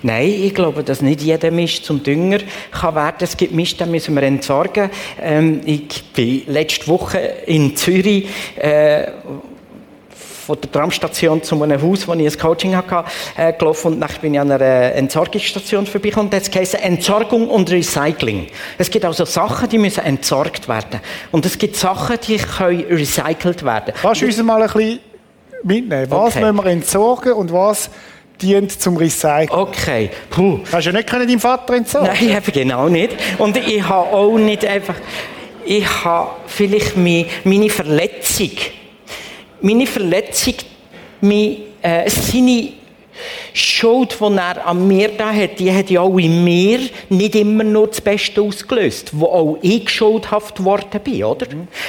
Nein, 0.04 0.30
ich 0.30 0.56
glaube, 0.56 0.82
dass 0.82 1.02
nicht 1.02 1.22
jeder 1.24 1.52
Mist 1.52 1.84
zum 1.84 2.02
Dünger 2.02 2.38
kann 2.72 2.96
werden. 2.96 3.18
Es 3.20 3.36
gibt 3.36 3.52
Mist, 3.52 3.82
den 3.82 3.92
müssen 3.92 4.16
wir 4.16 4.24
entsorgen. 4.24 4.90
Ähm, 5.22 5.60
ich 5.66 6.02
war 6.16 6.54
letzte 6.54 6.88
Woche 6.88 7.18
in 7.46 7.76
Zürich, 7.76 8.30
äh, 8.56 9.08
von 10.48 10.60
der 10.62 10.72
Tramstation 10.72 11.44
zu 11.44 11.62
einem 11.62 11.82
Haus, 11.82 12.08
wo 12.08 12.14
ich 12.14 12.26
ein 12.26 12.40
Coaching 12.40 12.76
hatte, 12.76 13.04
äh, 13.36 13.52
gelaufen 13.52 13.94
und 13.94 14.00
dann 14.00 14.10
bin 14.22 14.34
ich 14.34 14.40
an 14.40 14.50
einer 14.50 14.94
Entsorgungsstation 14.94 15.86
vorbeigekommen. 15.86 16.30
Da 16.30 16.38
heißt 16.38 16.76
Entsorgung 16.76 17.50
und 17.50 17.70
Recycling. 17.70 18.48
Es 18.78 18.90
gibt 18.90 19.04
also 19.04 19.26
Sachen, 19.26 19.68
die 19.68 19.78
müssen 19.78 20.06
entsorgt 20.06 20.70
werden. 20.70 21.02
Und 21.32 21.46
es 21.46 21.58
gibt 21.58 21.76
Sachen, 21.76 22.18
die 22.26 22.38
können 22.38 22.86
recycelt 22.90 23.64
werden. 23.66 23.94
Kannst 24.02 24.22
du 24.22 24.26
uns 24.26 24.42
mal 24.42 24.62
ein 24.62 24.72
bisschen 24.72 25.00
mitnehmen? 25.64 26.08
Was 26.10 26.36
okay. 26.36 26.46
müssen 26.46 26.56
wir 26.56 26.72
entsorgen 26.72 27.34
und 27.34 27.52
was 27.52 27.90
dient 28.42 28.72
zum 28.72 28.96
Recyceln. 28.96 29.50
Okay. 29.50 30.12
Puh. 30.30 30.60
Hast 30.72 30.86
du 30.86 30.92
ja 30.92 30.98
nicht 30.98 31.12
deinem 31.12 31.40
Vater 31.40 31.74
entsorgen 31.74 32.08
Nein, 32.08 32.38
eben 32.38 32.52
genau 32.54 32.88
nicht. 32.88 33.16
Und 33.38 33.58
ich 33.58 33.84
habe 33.84 34.10
auch 34.16 34.38
nicht 34.38 34.66
einfach... 34.66 34.96
Ich 35.66 35.86
habe 36.06 36.30
vielleicht 36.48 36.96
meine 36.96 37.70
Verletzung 37.70 38.52
meine 39.62 39.88
Verletzung, 39.88 40.56
meine, 41.22 41.58
äh, 41.82 42.10
seine 42.10 42.70
Schuld, 43.54 44.18
die 44.20 44.38
er 44.38 44.68
an 44.68 44.88
mir 44.88 45.10
da 45.18 45.34
hat, 45.34 45.60
die 45.60 45.74
hat 45.74 45.90
ja 45.90 46.02
auch 46.02 46.18
in 46.18 46.44
mir 46.44 46.80
nicht 47.10 47.36
immer 47.36 47.64
nur 47.64 47.88
das 47.88 48.02
Beste 48.02 48.42
ausgelöst, 48.42 49.10
wo 49.14 49.26
auch 49.26 49.58
ich 49.62 49.90
schuldhaft 49.90 50.58
geworden 50.58 51.02
bin, 51.04 51.24
oder? 51.24 51.48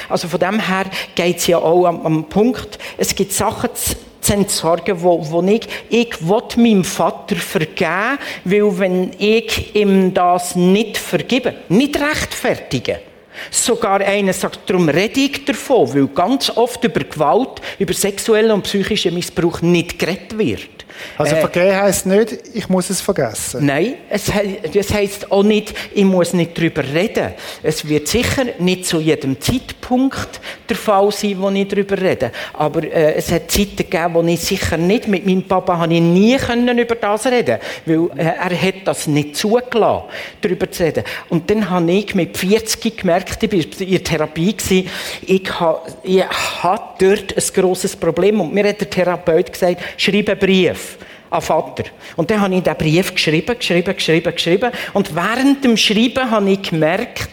Also 0.08 0.28
von 0.28 0.40
dem 0.40 0.58
her 0.58 0.86
geht 1.14 1.36
es 1.36 1.46
ja 1.46 1.58
auch 1.58 1.84
am, 1.84 2.00
am 2.06 2.24
Punkt, 2.24 2.78
es 2.96 3.14
gibt 3.14 3.32
Sachen 3.32 3.70
zu 3.74 3.94
zu 4.20 4.34
entsorgen, 4.34 5.00
wo, 5.00 5.24
wo 5.30 5.42
ich, 5.42 5.66
ich 5.88 6.28
will 6.28 6.42
meinem 6.56 6.84
Vater 6.84 7.36
vergeben, 7.36 8.18
weil 8.44 8.78
wenn 8.78 9.10
ich 9.18 9.74
ihm 9.74 10.12
das 10.12 10.54
nicht 10.56 10.98
vergebe, 10.98 11.54
nicht 11.68 11.98
rechtfertige, 11.98 13.00
Sogar 13.50 14.00
einer 14.00 14.32
sagt, 14.32 14.68
darum 14.68 14.88
rede 14.88 15.20
ich 15.20 15.44
davon, 15.44 15.94
weil 15.94 16.08
ganz 16.08 16.50
oft 16.50 16.82
über 16.84 17.00
Gewalt, 17.00 17.60
über 17.78 17.92
sexuellen 17.92 18.50
und 18.50 18.62
psychischen 18.62 19.14
Missbrauch 19.14 19.62
nicht 19.62 19.98
geredet 19.98 20.38
wird. 20.38 20.77
Also 21.16 21.36
äh, 21.36 21.40
vergeben 21.40 21.76
heisst 21.76 22.06
nicht, 22.06 22.38
ich 22.54 22.68
muss 22.68 22.90
es 22.90 23.00
vergessen. 23.00 23.64
Nein, 23.64 23.94
es, 24.08 24.30
das 24.72 24.92
heisst 24.92 25.30
auch 25.30 25.42
nicht, 25.42 25.74
ich 25.94 26.04
muss 26.04 26.32
nicht 26.32 26.56
darüber 26.56 26.82
reden. 26.84 27.32
Es 27.62 27.88
wird 27.88 28.08
sicher 28.08 28.44
nicht 28.58 28.86
zu 28.86 29.00
jedem 29.00 29.40
Zeitpunkt 29.40 30.40
der 30.68 30.76
Fall 30.76 31.10
sein, 31.12 31.36
wo 31.38 31.50
ich 31.50 31.68
darüber 31.68 32.00
rede. 32.00 32.32
Aber 32.52 32.82
äh, 32.84 33.14
es 33.14 33.32
hat 33.32 33.50
Zeiten 33.50 33.76
gegeben, 33.76 34.14
wo 34.14 34.22
ich 34.22 34.40
sicher 34.40 34.76
nicht, 34.76 35.08
mit 35.08 35.26
meinem 35.26 35.42
Papa 35.42 35.78
habe 35.78 35.94
ich 35.94 36.00
nie 36.00 36.36
können 36.36 36.78
über 36.78 36.94
das 36.94 37.26
reden 37.26 37.58
weil 37.86 38.10
äh, 38.16 38.24
er 38.24 38.62
hat 38.62 38.74
das 38.84 39.06
nicht 39.06 39.36
zugelassen, 39.36 40.04
darüber 40.40 40.70
zu 40.70 40.82
reden. 40.82 41.04
Und 41.28 41.50
dann 41.50 41.68
habe 41.68 41.90
ich 41.90 42.14
mit 42.14 42.36
40 42.36 42.96
gemerkt, 42.96 43.42
ich 43.42 43.52
war 43.52 43.80
in 43.80 43.90
der 43.90 44.04
Therapie, 44.04 44.56
gewesen, 44.56 44.90
ich 45.22 45.60
habe, 45.60 45.80
ich 46.02 46.24
habe 46.62 46.82
dort 46.98 47.36
ein 47.36 47.54
grosses 47.54 47.96
Problem 47.96 48.40
und 48.40 48.52
mir 48.52 48.68
hat 48.68 48.80
der 48.80 48.90
Therapeut 48.90 49.52
gesagt, 49.52 49.80
schreibe 49.96 50.32
einen 50.32 50.40
Brief 50.40 50.97
an 51.30 51.42
Vater. 51.42 51.84
Und 52.16 52.30
dann 52.30 52.40
habe 52.40 52.54
ich 52.54 52.62
diesen 52.62 52.76
Brief 52.78 53.14
geschrieben, 53.14 53.58
geschrieben, 53.58 53.94
geschrieben, 53.94 54.32
geschrieben. 54.32 54.72
Und 54.94 55.14
während 55.14 55.64
dem 55.64 55.76
Schreiben 55.76 56.30
habe 56.30 56.50
ich 56.50 56.62
gemerkt, 56.62 57.30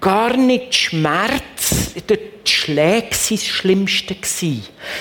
gar 0.00 0.36
nicht 0.36 0.74
Schmerz, 0.74 1.94
die 2.08 2.18
Schläge 2.44 3.10
waren 3.10 3.10
das 3.30 3.46
Schlimmste, 3.46 4.16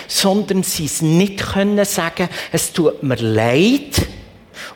sondern 0.07 0.63
sie 0.63 0.85
es 0.85 1.01
nicht 1.01 1.39
können 1.39 1.83
sagen, 1.83 2.29
es 2.51 2.71
tut 2.71 3.03
mir 3.03 3.17
leid, 3.17 4.07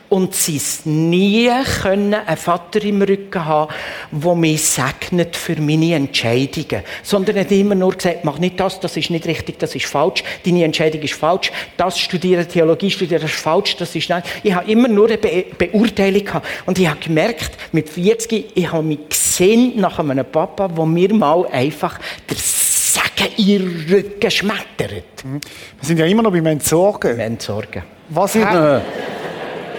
und 0.08 0.34
sie 0.34 0.56
es 0.56 0.86
nie 0.86 1.50
können 1.82 2.14
einen 2.14 2.36
Vater 2.36 2.82
im 2.82 3.02
Rücken 3.02 3.44
haben, 3.44 3.72
der 4.10 4.34
mich 4.34 4.62
segnet 4.62 5.36
für 5.36 5.60
meine 5.60 5.94
Entscheidungen. 5.94 6.82
Sondern 7.02 7.36
er 7.36 7.44
hat 7.44 7.52
immer 7.52 7.74
nur 7.74 7.92
gesagt, 7.92 8.24
mach 8.24 8.38
nicht 8.38 8.58
das, 8.58 8.80
das 8.80 8.96
ist 8.96 9.10
nicht 9.10 9.26
richtig, 9.26 9.58
das 9.58 9.74
ist 9.74 9.86
falsch, 9.86 10.24
deine 10.44 10.64
Entscheidung 10.64 11.02
ist 11.02 11.14
falsch, 11.14 11.52
das 11.76 11.98
studieren, 11.98 12.48
Theologie 12.48 12.90
studieren, 12.90 13.22
das 13.22 13.30
ist 13.30 13.40
falsch, 13.40 13.76
das 13.76 13.94
ist 13.94 14.08
nein. 14.08 14.22
Ich 14.42 14.54
habe 14.54 14.70
immer 14.70 14.88
nur 14.88 15.08
eine 15.08 15.18
Be 15.18 15.44
Beurteilung 15.58 16.24
gehabt. 16.24 16.46
Und 16.66 16.78
ich 16.78 16.88
habe 16.88 17.00
gemerkt, 17.00 17.50
mit 17.72 17.88
40, 17.88 18.52
ich 18.54 18.72
habe 18.72 18.82
mich 18.82 19.08
gesehen 19.08 19.74
nach 19.76 19.98
einem 19.98 20.24
Papa, 20.24 20.68
der 20.68 20.86
mir 20.86 21.12
mal 21.14 21.46
einfach 21.48 21.98
der 22.28 22.36
Segen 22.36 23.32
in 23.36 23.46
den 23.46 23.94
Rücken 23.94 24.30
schmettert. 24.30 25.24
Wir 25.24 25.40
sind 25.82 25.98
ja 25.98 26.06
immer 26.06 26.22
noch 26.22 26.32
beim 26.32 26.46
Entsorgen. 26.46 27.18
Entsorgen. 27.18 27.82
Was, 28.08 28.36
ha 28.36 28.80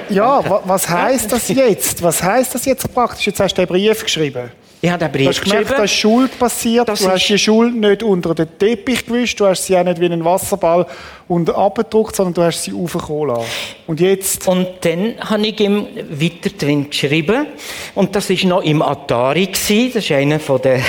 ja, 0.09 0.61
was 0.65 0.89
heißt 0.89 1.31
das 1.31 1.49
jetzt? 1.49 2.01
Was 2.01 2.21
heißt 2.21 2.55
das 2.55 2.65
jetzt 2.65 2.93
praktisch? 2.93 3.27
Jetzt 3.27 3.39
hast 3.39 3.53
du 3.53 3.61
den 3.61 3.67
Brief 3.67 4.03
geschrieben. 4.03 4.51
Ich 4.81 4.89
habe 4.89 5.03
den 5.03 5.11
Brief 5.11 5.23
du 5.23 5.29
hast 5.29 5.41
gemerkt, 5.41 5.63
geschrieben. 5.63 5.77
da 5.77 5.83
ist 5.83 5.93
Schuld 5.93 6.39
passiert. 6.39 6.87
Das 6.87 6.99
du 7.01 7.09
hast 7.09 7.27
die 7.27 7.37
Schuld 7.37 7.75
nicht 7.75 8.01
unter 8.01 8.33
den 8.33 8.47
Teppich 8.57 9.05
gewischt. 9.05 9.37
Du 9.37 9.45
hast 9.45 9.65
sie 9.65 9.77
auch 9.77 9.83
nicht 9.83 9.99
wie 9.99 10.05
einen 10.05 10.23
Wasserball 10.23 10.85
und 11.27 11.53
abgedruckt, 11.53 12.15
sondern 12.15 12.33
du 12.33 12.43
hast 12.43 12.63
sie 12.63 12.71
lassen. 12.71 13.43
Und 13.87 13.99
jetzt? 13.99 14.47
Und 14.47 14.67
dann 14.81 15.15
habe 15.19 15.45
ich 15.45 15.59
ihm 15.59 15.85
weiter 16.09 16.49
drin 16.57 16.89
geschrieben. 16.89 17.47
Und 17.93 18.15
das 18.15 18.29
war 18.29 18.49
noch 18.49 18.63
im 18.63 18.81
Atari. 18.81 19.47
Gewesen. 19.47 19.91
Das 19.93 20.05
ist 20.05 20.11
einer 20.13 20.39
von 20.39 20.61
den, 20.61 20.81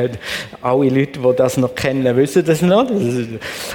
alle 0.62 0.88
Leute, 0.88 1.20
die 1.20 1.36
das 1.36 1.56
noch 1.58 1.76
kennen, 1.76 2.16
wissen 2.16 2.44
das 2.44 2.60
noch. 2.60 2.88
Das 2.88 3.02
ist 3.02 3.28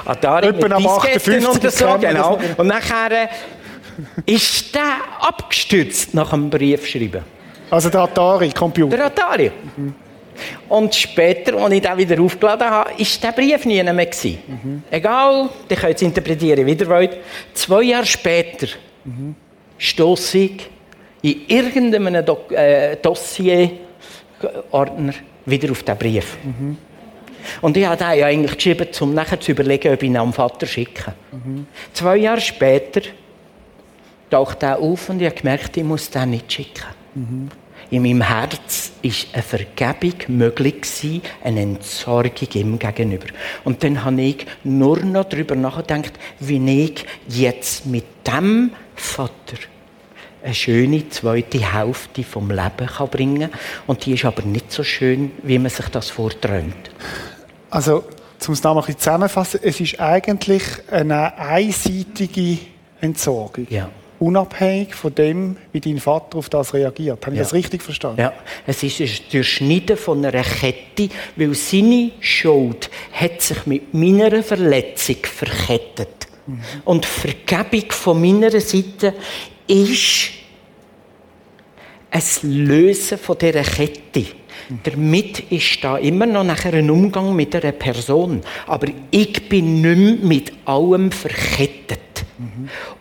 Atari 0.04 0.48
Etwa 0.48 0.78
mit 0.78 0.88
58 0.88 1.48
und 1.48 1.72
so, 1.72 1.98
genau. 2.02 2.38
Und 2.58 2.68
nachher 2.68 3.30
ist 4.26 4.76
der 4.76 4.96
abgestürzt 5.20 6.14
nach 6.14 6.32
dem 6.32 6.50
Briefschreiben. 6.50 7.22
Also 7.70 7.90
der 7.90 8.02
Atari-Computer? 8.02 8.98
Der 8.98 9.06
Atari. 9.08 9.52
Mhm. 9.78 9.96
Und 10.70 10.96
später, 10.96 11.56
als 11.56 11.74
ich 11.74 11.82
den 11.82 11.98
wieder 11.98 12.22
aufgeladen 12.22 12.70
habe, 12.70 12.90
war 12.90 13.08
der 13.24 13.32
Brief 13.32 13.66
nie 13.66 13.82
mehr. 13.84 13.94
Mhm. 13.94 14.84
Egal, 14.90 15.50
ihr 15.70 15.76
könnt 15.76 15.96
es 15.96 16.02
interpretieren, 16.02 16.66
wie 16.66 16.74
ihr 16.74 16.90
wollt. 16.90 17.18
Zwei 17.54 17.84
Jahre 17.84 18.06
später 18.06 18.68
mhm. 19.04 19.36
stoße 19.78 20.38
ich 20.38 20.70
in 21.22 21.42
irgendeinem 21.48 22.26
Do 22.26 22.40
äh, 22.50 22.96
Dossier-Ordner 22.98 25.14
wieder 25.46 25.72
auf 25.72 25.84
den 25.84 25.98
Brief. 25.98 26.38
Mhm. 26.44 26.78
Und 27.62 27.78
ich 27.78 27.86
habe 27.86 27.98
den 27.98 28.20
ja 28.20 28.26
eigentlich 28.28 28.56
geschrieben, 28.56 28.88
um 29.02 29.14
nachher 29.14 29.40
zu 29.40 29.52
überlegen, 29.52 29.94
ob 29.94 30.02
ich 30.02 30.10
ihn 30.10 30.18
am 30.18 30.34
Vater 30.34 30.66
schicke. 30.66 31.14
Mhm. 31.32 31.68
Zwei 31.94 32.18
Jahre 32.18 32.42
später 32.42 33.02
taucht 34.34 34.64
er 34.64 34.80
auf 34.80 35.10
und 35.10 35.22
ich 35.22 35.28
habe 35.28 35.36
gemerkt, 35.36 35.78
ich 35.78 35.84
muss 35.84 36.10
den 36.10 36.32
nicht 36.32 36.52
schicken. 36.52 36.86
Mhm. 37.14 37.50
In 37.92 38.02
meinem 38.02 38.22
Herz 38.22 38.92
ist 39.04 39.28
eine 39.34 39.44
Vergebung 39.44 40.16
möglich 40.28 40.82
gewesen, 40.82 41.22
eine 41.44 41.62
Entsorgung 41.62 42.48
ihm 42.54 42.80
gegenüber. 42.80 43.28
Und 43.64 43.84
dann 43.84 44.04
habe 44.04 44.22
ich 44.22 44.48
nur 44.64 45.00
noch 45.02 45.26
darüber 45.26 45.54
nachgedacht, 45.54 46.14
wie 46.40 46.84
ich 46.86 47.06
jetzt 47.28 47.86
mit 47.86 48.06
dem 48.26 48.72
Vater 48.96 49.58
eine 50.44 50.56
schöne 50.56 51.08
zweite 51.10 51.74
Hälfte 51.74 52.24
vom 52.24 52.50
Leben 52.50 52.88
kann 52.88 53.10
bringen 53.10 53.52
kann. 53.52 53.60
Und 53.86 54.04
die 54.06 54.14
ist 54.14 54.26
aber 54.26 54.42
nicht 54.42 54.72
so 54.72 54.84
schön, 54.84 55.32
wie 55.44 55.60
man 55.60 55.70
sich 55.70 55.88
das 55.90 56.10
vorträumt. 56.10 56.90
Also, 57.70 58.04
um 58.48 58.54
es 58.54 58.64
nochmal 58.64 58.84
zusammenzufassen, 58.98 59.60
es 59.64 59.80
ist 59.80 60.00
eigentlich 60.00 60.64
eine 60.90 61.38
einseitige 61.38 62.58
Entsorgung. 63.00 63.68
Ja 63.70 63.90
unabhängig 64.24 64.96
von 64.96 65.14
dem, 65.14 65.58
wie 65.72 65.80
dein 65.80 66.00
Vater 66.00 66.38
auf 66.38 66.50
das 66.50 66.74
reagiert. 66.74 67.26
Habe 67.26 67.36
ich 67.36 67.38
ja. 67.38 67.44
das 67.44 67.54
richtig 67.54 67.82
verstanden? 67.82 68.22
Ja, 68.22 68.34
es 68.66 68.82
ist 68.84 69.02
ein 69.02 69.10
Durchschneiden 69.32 69.98
von 69.98 70.26
einer 70.26 70.44
Kette, 70.44 71.10
weil 71.36 71.54
seine 71.54 72.12
Schuld 72.20 72.90
hat 73.12 73.42
sich 73.42 73.66
mit 73.66 73.94
meiner 73.94 74.42
Verletzung 74.44 75.18
verkettet. 75.24 76.28
Mhm. 76.46 76.62
Und 76.86 77.06
Vergebung 77.06 77.92
von 77.92 78.22
meiner 78.22 78.52
Seite 78.60 79.14
ist 79.68 80.32
ein 82.12 82.52
Lösen 82.66 83.18
von 83.18 83.38
dieser 83.38 83.64
Kette. 83.64 84.22
Mhm. 84.70 84.80
Damit 84.84 85.52
ist 85.52 85.84
da 85.84 85.98
immer 85.98 86.26
noch 86.26 86.44
nachher 86.44 86.74
ein 86.74 86.90
Umgang 86.90 87.36
mit 87.36 87.56
einer 87.56 87.72
Person. 87.72 88.42
Aber 88.68 88.88
ich 89.12 89.50
bin 89.50 89.82
nicht 89.82 89.98
mehr 89.98 90.28
mit 90.28 90.54
allem 90.66 91.12
verkettet. 91.12 92.00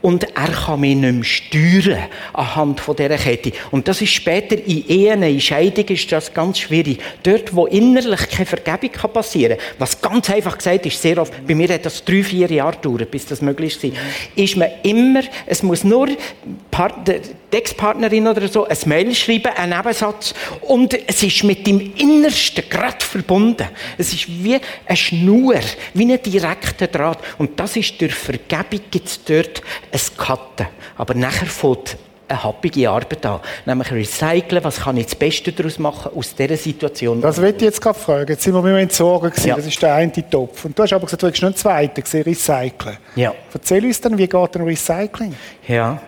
Und 0.01 0.25
er 0.37 0.49
kann 0.49 0.81
mich 0.81 0.97
nicht 0.97 1.15
mehr 1.15 1.25
steuern 1.25 2.05
anhand 2.33 2.83
dieser 2.99 3.17
Kette. 3.17 3.53
Und 3.71 3.89
das 3.89 4.01
ist 4.03 4.13
später 4.13 4.57
in 4.57 4.89
Ehen, 4.89 5.23
in 5.23 5.41
Scheidung 5.41 5.87
ist 5.87 6.11
das 6.11 6.33
ganz 6.33 6.59
schwierig. 6.59 6.99
Dort, 7.23 7.55
wo 7.55 7.67
innerlich 7.67 8.29
keine 8.29 8.47
Vergebung 8.47 8.91
passieren 9.13 9.59
kann, 9.59 9.67
was 9.79 10.01
ganz 10.01 10.31
einfach 10.31 10.57
gesagt 10.59 10.87
ist, 10.87 11.01
sehr 11.01 11.19
oft, 11.19 11.47
bei 11.47 11.55
mir 11.55 11.69
hat 11.69 11.87
das 11.87 12.05
drei, 12.05 12.23
vier 12.23 12.51
Jahre 12.51 12.77
gedauert, 12.77 13.11
bis 13.11 13.27
das 13.27 13.43
möglich 13.43 13.83
ist, 13.83 13.97
ist 14.35 14.57
man 14.57 14.69
immer, 14.83 15.23
es 15.47 15.63
muss 15.63 15.85
nur 15.85 16.09
die 16.09 17.21
Ex-Partnerin 17.51 18.27
oder 18.27 18.49
so 18.49 18.65
ein 18.65 18.77
Mail 18.87 19.15
schreiben, 19.15 19.53
einen 19.55 19.77
Nebensatz, 19.77 20.35
und 20.63 20.97
es 21.07 21.23
ist 21.23 21.45
mit 21.45 21.67
dem 21.67 21.93
Innersten 21.97 22.65
gerade 22.69 23.05
verbunden. 23.05 23.69
Es 23.99 24.13
ist 24.13 24.27
wie 24.29 24.59
eine 24.87 24.97
Schnur, 24.97 25.61
wie 25.95 26.13
ein 26.13 26.23
direkter 26.23 26.87
Draht. 26.87 27.19
Und 27.39 27.59
das 27.61 27.77
ist 27.77 28.01
durch 28.01 28.15
Vergebung 28.15 28.81
gibt 28.91 29.07
es 29.07 29.25
dort 29.33 29.63
ein 29.93 30.17
Cutten. 30.17 30.67
Aber 30.97 31.15
nachher 31.15 31.47
fängt 31.47 31.97
eine 32.29 32.43
happige 32.43 32.91
Arbeit 32.91 33.25
an. 33.27 33.41
Nämlich 33.67 33.93
recyceln, 33.93 34.65
was 34.65 34.81
kann 34.81 34.97
ich 34.97 35.07
das 35.07 35.15
Beste 35.15 35.53
daraus 35.53 35.79
machen 35.79 36.13
aus 36.17 36.35
dieser 36.35 36.57
Situation. 36.57 37.21
Das 37.21 37.41
will 37.41 37.55
ich 37.55 37.63
jetzt 37.63 37.81
gerade 37.81 37.99
fragen. 37.99 38.31
Jetzt 38.31 38.43
sind 38.43 38.55
wir 38.55 38.63
beim 38.63 38.77
Entsorgen 38.77 39.31
gewesen. 39.31 39.49
Ja. 39.49 39.57
Das 39.57 39.67
ist 39.67 39.81
der 39.83 39.95
eine 39.95 40.13
Topf. 40.31 40.65
Und 40.65 40.79
du 40.79 40.83
hast 40.83 40.93
aber 40.93 41.05
gesagt, 41.05 41.23
du 41.23 41.29
hast 41.29 41.41
noch 41.41 41.49
einen 41.49 41.57
zweiten 41.57 42.03
gesehen, 42.03 42.23
recyceln. 42.23 42.97
Ja. 43.17 43.35
Erzähl 43.53 43.85
uns 43.85 44.01
dann, 44.01 44.17
wie 44.17 44.27
geht 44.27 44.57
ein 44.57 44.63
Recycling? 44.63 45.35
Ja. 45.69 46.01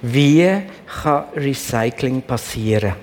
Wie 0.00 0.62
kann 1.02 1.24
Recycling 1.36 2.22
passieren? 2.22 2.94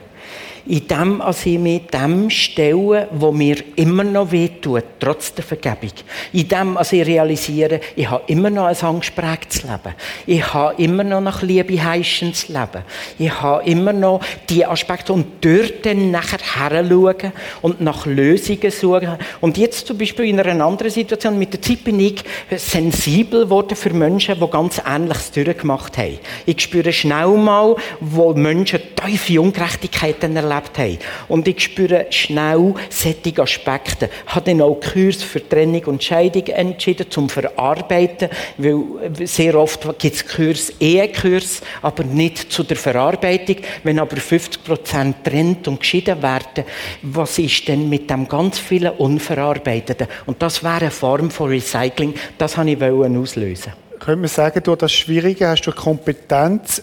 In 0.70 0.88
dem, 0.88 1.20
als 1.20 1.48
ich 1.48 1.58
mich 1.58 1.88
dem 1.88 2.30
stelle, 2.30 3.08
wo 3.12 3.32
mir 3.32 3.58
immer 3.76 4.04
noch 4.04 4.32
wehtut, 4.32 4.84
trotz 5.00 5.34
der 5.34 5.44
Vergebung. 5.44 5.90
In 6.32 6.48
dem, 6.48 6.78
als 6.78 6.94
ich 6.94 7.08
realisiere, 7.08 7.82
ich 7.96 8.08
habe 8.08 8.22
immer 8.28 8.52
noch 8.52 8.66
ein 8.66 8.80
angesprägtes 8.80 9.64
Leben. 9.64 9.96
Ich 10.28 10.54
habe 10.54 10.80
immer 10.80 11.04
noch 11.04 11.22
nach 11.22 11.42
Liebe 11.42 11.84
heischendes 11.84 12.50
Leben. 12.50 12.84
Ich 13.18 13.42
habe 13.42 13.64
immer 13.64 13.94
noch 13.94 14.22
die 14.48 14.64
Aspekte 14.64 15.12
und 15.12 15.44
dort 15.44 15.88
dann 15.88 16.12
nachher 16.12 16.38
heranschauen 16.38 17.34
und 17.64 17.82
nach 17.82 18.06
Lösungen 18.06 18.70
suchen. 18.70 19.18
Und 19.42 19.58
jetzt 19.58 19.88
zum 19.88 19.98
Beispiel 19.98 20.26
in 20.26 20.40
einer 20.40 20.64
anderen 20.64 20.92
Situation, 20.92 21.40
mit 21.40 21.52
der 21.52 21.64
Zeit 21.64 21.84
bin 21.84 22.00
ich 22.00 22.24
sensibel 22.56 23.46
geworden 23.46 23.76
für 23.76 23.92
Menschen, 23.92 24.40
die 24.40 24.50
ganz 24.52 24.80
Ähnliches 24.88 25.32
durchgemacht 25.32 25.98
haben. 25.98 26.20
Ich 26.46 26.62
spüre 26.62 26.94
schnell 26.94 27.30
mal, 27.30 27.76
wo 28.00 28.36
Menschen 28.36 28.82
tiefe 28.96 29.42
Ungerechtigkeiten 29.42 30.38
erlebt 30.60 30.78
haben. 30.78 30.98
Und 31.28 31.48
ich 31.48 31.62
spüre 31.62 32.08
schnell 32.10 32.74
solche 32.90 33.42
Aspekte. 33.42 34.10
Ich 34.28 34.36
habe 34.36 34.46
dann 34.46 34.62
auch 34.62 34.80
Kurs 34.80 35.24
für 35.24 35.48
Trennung 35.48 35.84
und 35.86 36.04
Scheidung 36.04 36.48
entschieden, 36.48 37.10
zum 37.10 37.30
Verarbeiten, 37.30 38.30
weil 38.58 38.84
sehr 39.24 39.56
oft 39.56 39.84
gibt 40.00 40.16
es 40.16 40.28
Kurs, 40.28 40.74
Ehekurs, 40.80 41.62
aber 41.82 42.04
nicht 42.04 42.52
zu 42.52 42.64
der 42.64 42.78
Verarbeitung. 42.78 43.58
Wenn 43.84 44.00
aber 44.00 44.18
50 44.18 44.64
Prozent 44.64 45.24
trennt 45.24 45.68
und 45.68 45.80
geschieden 45.80 46.22
werden, 46.22 46.66
was 47.02 47.40
ist 47.40 47.68
denn 47.68 47.90
mit 47.90 48.10
dem 48.10 48.28
ganz 48.28 48.60
vielen 48.60 48.94
Unverarbeiteten? 48.94 50.08
Und 50.26 50.42
das 50.42 50.64
wäre 50.64 50.76
eine 50.76 50.92
Form 50.92 51.32
von 51.32 51.50
Recycling, 51.50 52.14
das 52.38 52.58
wollte 52.58 52.72
ich 52.72 53.18
auslösen. 53.18 53.74
Könnte 54.00 54.22
man 54.22 54.30
sagen, 54.30 54.64
durch 54.64 54.78
das 54.78 54.94
Schwierige 54.94 55.50
hast 55.50 55.64
du 55.64 55.72
Kompetenz 55.72 56.82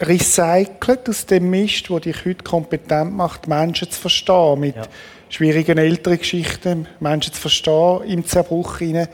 recycelt 0.00 1.08
aus 1.08 1.26
dem 1.26 1.50
Mist, 1.50 1.90
wo 1.90 1.98
dich 1.98 2.24
heute 2.24 2.44
kompetent 2.44 3.14
macht, 3.14 3.48
Menschen 3.48 3.90
zu 3.90 4.00
verstehen, 4.00 4.60
mit 4.60 4.76
ja. 4.76 4.82
schwierigen 5.28 5.78
älteren 5.78 6.18
Geschichten, 6.18 6.86
Menschen 7.00 7.32
zu 7.32 7.40
verstehen 7.40 8.02
im 8.04 8.24
Zerbruch 8.26 8.78
hinein, 8.78 9.08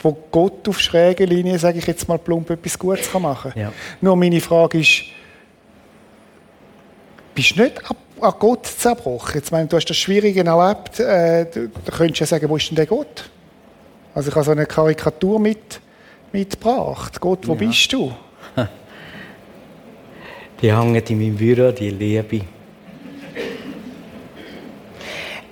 wo 0.00 0.16
Gott 0.30 0.68
auf 0.68 0.80
schräge 0.80 1.24
Linie, 1.24 1.58
sage 1.58 1.78
ich 1.78 1.86
jetzt 1.86 2.08
mal 2.08 2.18
plump, 2.18 2.50
etwas 2.50 2.78
Gutes 2.78 3.10
kann 3.10 3.22
machen 3.22 3.52
kann. 3.52 3.62
Ja. 3.62 3.72
Nur 4.00 4.16
meine 4.16 4.40
Frage 4.40 4.80
ist, 4.80 5.04
bist 7.34 7.56
du 7.56 7.62
nicht 7.62 7.80
an 8.20 8.34
Gott 8.38 8.66
zerbrochen? 8.66 9.36
Jetzt 9.36 9.52
meine, 9.52 9.68
du 9.68 9.76
hast 9.76 9.86
das 9.86 9.96
Schwierige 9.96 10.44
erlebt, 10.44 10.98
äh, 10.98 11.44
du, 11.44 11.68
du 11.68 11.92
könntest 11.92 12.20
ja 12.20 12.26
sagen, 12.26 12.48
wo 12.48 12.56
ist 12.56 12.68
denn 12.68 12.76
der 12.76 12.86
Gott? 12.86 13.30
Also 14.12 14.30
ich 14.30 14.34
habe 14.34 14.44
so 14.44 14.50
eine 14.50 14.66
Karikatur 14.66 15.38
mit, 15.38 15.80
mitgebracht. 16.32 17.20
Gott, 17.20 17.46
wo 17.46 17.52
ja. 17.52 17.58
bist 17.58 17.92
du? 17.92 18.12
Die 20.60 20.74
hängen 20.74 20.96
in 20.96 21.18
meinem 21.18 21.36
Büro, 21.36 21.70
die 21.70 21.90
Liebe. 21.90 22.40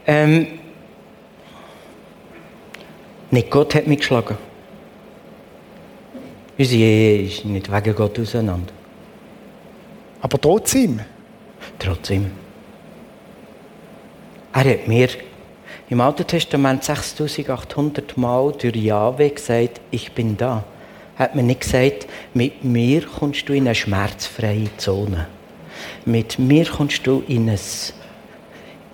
Ähm, 0.07 0.47
nicht 3.31 3.51
Gott 3.51 3.75
hat 3.75 3.87
mich 3.87 3.99
geschlagen. 3.99 4.37
Unsere 6.59 6.83
Ehe 6.83 7.23
ist 7.27 7.45
nicht 7.45 7.71
wegen 7.71 7.95
Gott 7.95 8.19
auseinander. 8.19 8.73
Aber 10.23 10.41
trotzdem? 10.41 11.01
Trotzdem. 11.79 12.31
Er 14.53 14.65
hat 14.65 14.89
mir 14.89 15.09
im 15.89 16.01
Alten 16.01 16.27
Testament 16.27 16.83
6800 16.83 18.17
Mal 18.17 18.53
durch 18.53 18.75
Jahwe 18.75 19.31
gesagt, 19.31 19.81
ich 19.91 20.11
bin 20.13 20.37
da 20.37 20.65
hat 21.17 21.35
man 21.35 21.47
nicht 21.47 21.63
gesagt, 21.63 22.07
mit 22.35 22.63
mir 22.63 23.07
kommst 23.07 23.49
du 23.49 23.55
in 23.55 23.67
eine 23.67 23.75
schmerzfreie 23.75 24.69
Zone. 24.77 25.27
Mit 26.05 26.39
mir 26.39 26.67
kommst 26.67 27.07
du 27.07 27.23
in 27.27 27.49
ein, 27.49 27.59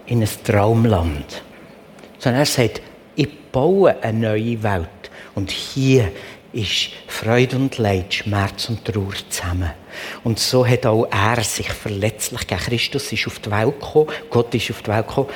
in 0.07 0.23
ein 0.23 0.29
Traumland. 0.45 1.43
Sondern 2.19 2.43
er 2.43 2.47
sagt, 2.47 2.81
ich 3.17 3.29
baue 3.51 4.03
eine 4.03 4.19
neue 4.19 4.63
Welt. 4.63 4.89
Und 5.35 5.51
hier 5.51 6.13
ist 6.53 6.91
Freude 7.07 7.57
und 7.57 7.79
Leid, 7.79 8.13
Schmerz 8.15 8.69
und 8.69 8.85
Trauer 8.85 9.15
zusammen. 9.29 9.71
Und 10.23 10.39
so 10.39 10.67
hat 10.67 10.87
auch 10.87 11.07
er 11.11 11.43
sich 11.43 11.71
verletzlich 11.71 12.47
gegeben. 12.47 12.63
Christus 12.63 13.13
ist 13.13 13.27
auf 13.27 13.39
die 13.39 13.51
Welt 13.51 13.81
gekommen, 13.81 14.09
Gott 14.31 14.55
ist 14.55 14.71
auf 14.71 14.83
die 14.83 14.91
Welt 14.91 15.09
gekommen, 15.09 15.29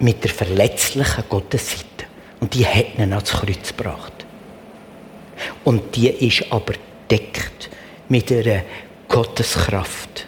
mit 0.00 0.22
der 0.22 0.30
verletzlichen 0.30 1.24
Gottesseite. 1.28 1.84
Und 2.40 2.54
die 2.54 2.66
hat 2.66 2.98
ihn 2.98 3.12
ans 3.12 3.30
Kreuz 3.30 3.68
gebracht. 3.76 4.17
Und 5.64 5.96
die 5.96 6.08
ist 6.08 6.44
aber 6.50 6.74
deckt 7.10 7.70
mit 8.08 8.30
einer 8.30 8.62
Gotteskraft 9.08 10.27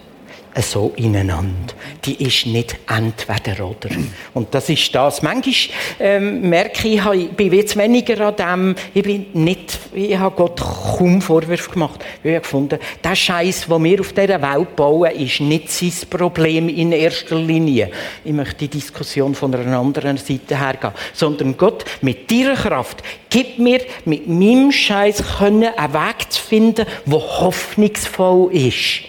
so 0.56 0.92
ineinander. 0.96 1.74
Die 2.04 2.22
ist 2.24 2.46
nicht 2.46 2.76
entweder 2.88 3.64
oder. 3.66 3.90
Und 4.34 4.54
das 4.54 4.68
ist 4.68 4.94
das. 4.94 5.22
Manchmal 5.22 5.76
ähm, 5.98 6.48
merke 6.48 6.88
ich, 6.88 7.04
ich 7.04 7.30
bin 7.30 7.52
jetzt 7.52 7.76
weniger 7.76 8.26
an 8.26 8.36
dem, 8.36 8.74
ich 8.94 9.02
bin 9.02 9.26
nicht, 9.34 9.78
ich 9.94 10.16
habe 10.16 10.34
Gott 10.34 10.60
kaum 10.60 11.22
Vorwürfe 11.22 11.70
gemacht. 11.70 12.04
Ich 12.22 12.30
habe 12.30 12.40
gefunden, 12.40 12.78
der 13.02 13.14
Scheiß, 13.14 13.66
den 13.66 13.84
wir 13.84 14.00
auf 14.00 14.12
dieser 14.12 14.42
Welt 14.42 14.76
bauen, 14.76 15.10
ist 15.12 15.40
nicht 15.40 15.70
sein 15.70 15.92
Problem 16.08 16.68
in 16.68 16.92
erster 16.92 17.36
Linie. 17.36 17.90
Ich 18.24 18.32
möchte 18.32 18.56
die 18.56 18.68
Diskussion 18.68 19.34
von 19.34 19.54
einer 19.54 19.78
anderen 19.78 20.16
Seite 20.16 20.58
hergehen. 20.58 20.92
Sondern 21.12 21.56
Gott, 21.56 21.84
mit 22.00 22.30
deiner 22.30 22.54
Kraft, 22.54 23.02
gib 23.28 23.58
mir 23.58 23.80
mit 24.04 24.28
meinem 24.28 24.72
Scheiß 24.72 25.22
einen 25.40 25.62
Weg 25.62 26.30
zu 26.30 26.42
finden, 26.42 26.86
der 27.06 27.40
hoffnungsvoll 27.40 28.52
ist. 28.54 29.02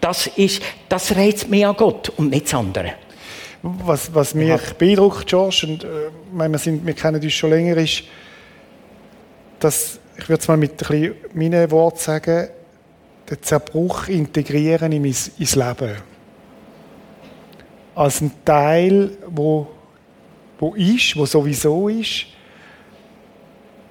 Das, 0.00 0.26
ist, 0.26 0.62
das 0.88 1.16
reizt 1.16 1.48
mich 1.48 1.66
an 1.66 1.76
Gott 1.76 2.10
und 2.10 2.30
nichts 2.30 2.54
anderes. 2.54 2.92
Was, 3.62 4.14
was 4.14 4.34
mich 4.34 4.48
ja. 4.48 4.58
beeindruckt, 4.78 5.26
George, 5.26 5.66
und 5.68 5.84
äh, 5.84 6.48
wir, 6.50 6.58
sind, 6.58 6.86
wir 6.86 6.94
kennen 6.94 7.22
uns 7.22 7.32
schon 7.32 7.50
länger, 7.50 7.76
ist, 7.78 8.04
dass, 9.58 9.98
ich 10.18 10.28
würde 10.28 10.40
es 10.40 10.48
mal 10.48 10.56
mit 10.56 10.88
ein 10.90 11.14
meinen 11.32 11.70
Worten 11.70 11.98
sagen, 11.98 12.48
den 13.28 13.42
Zerbruch 13.42 14.08
integrieren 14.08 14.92
in 14.92 15.02
mein, 15.02 15.16
ins 15.38 15.56
Leben. 15.56 15.96
Als 17.94 18.20
ein 18.20 18.30
Teil, 18.44 19.16
wo, 19.26 19.66
wo 20.60 20.74
ist, 20.74 21.16
wo 21.16 21.26
sowieso 21.26 21.88
ist, 21.88 22.26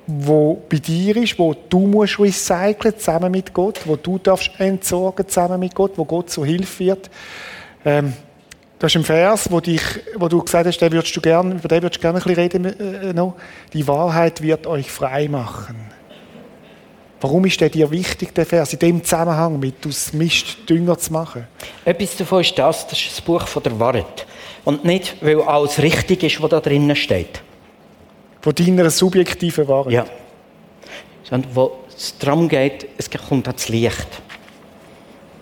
wo 0.07 0.61
bei 0.69 0.77
dir 0.77 1.17
ist, 1.17 1.37
wo 1.39 1.53
du 1.53 1.87
musst 1.87 2.19
recyceln 2.19 2.97
zusammen 2.97 3.31
mit 3.31 3.53
Gott, 3.53 3.79
wo 3.85 3.95
du 3.95 4.17
darfst 4.17 4.51
entsorgen 4.59 5.27
zusammen 5.27 5.59
mit 5.59 5.73
Gott, 5.73 5.93
wo 5.95 6.05
Gott 6.05 6.29
zur 6.29 6.45
Hilfe 6.45 6.85
wird. 6.85 7.09
Ähm, 7.83 8.13
das 8.77 8.91
ist 8.91 8.97
ein 8.97 9.03
Vers, 9.05 9.49
wo, 9.49 9.59
dich, 9.61 9.81
wo 10.15 10.27
du 10.27 10.43
gesagt 10.43 10.67
hast, 10.67 10.77
den 10.79 10.91
würdest 10.91 11.15
du 11.15 11.21
gern, 11.21 11.53
über 11.53 11.67
den 11.67 11.81
würdest 11.81 11.97
du 11.97 12.01
gerne 12.01 12.19
ein 12.19 12.23
bisschen 12.23 12.65
reden. 12.65 12.65
Äh, 12.65 13.13
noch. 13.13 13.35
Die 13.73 13.87
Wahrheit 13.87 14.41
wird 14.41 14.67
euch 14.67 14.91
frei 14.91 15.27
machen. 15.27 15.75
Warum 17.21 17.45
ist 17.45 17.59
der 17.61 17.69
dir 17.69 17.89
wichtig, 17.89 18.35
der 18.35 18.45
Vers, 18.45 18.73
in 18.73 18.79
dem 18.79 19.03
Zusammenhang 19.03 19.59
mit 19.59 19.87
aus 19.87 20.13
Mist 20.13 20.69
Dünger 20.69 20.97
zu 20.99 21.13
machen? 21.13 21.47
Etwas 21.85 22.17
davon 22.17 22.41
ist 22.41 22.57
das, 22.59 22.87
das 22.87 22.99
ist 22.99 23.11
das 23.11 23.21
Buch 23.21 23.47
von 23.47 23.63
der 23.63 23.79
Wahrheit. 23.79 24.27
Und 24.65 24.83
nicht, 24.83 25.15
weil 25.21 25.41
alles 25.41 25.81
richtig 25.81 26.23
ist, 26.23 26.41
was 26.41 26.49
da 26.49 26.59
drinnen 26.59 26.95
steht. 26.95 27.41
Von 28.45 28.53
deiner 28.53 28.91
subjektiven 28.91 29.67
Wahrheit? 29.67 29.91
Ja. 29.91 30.05
Sondern 31.23 31.55
wo 31.55 31.79
es 31.89 32.15
darum 32.19 32.47
geht, 32.47 32.85
es 32.95 33.09
kommt 33.09 33.47
ans 33.47 33.69
Licht. 33.69 34.07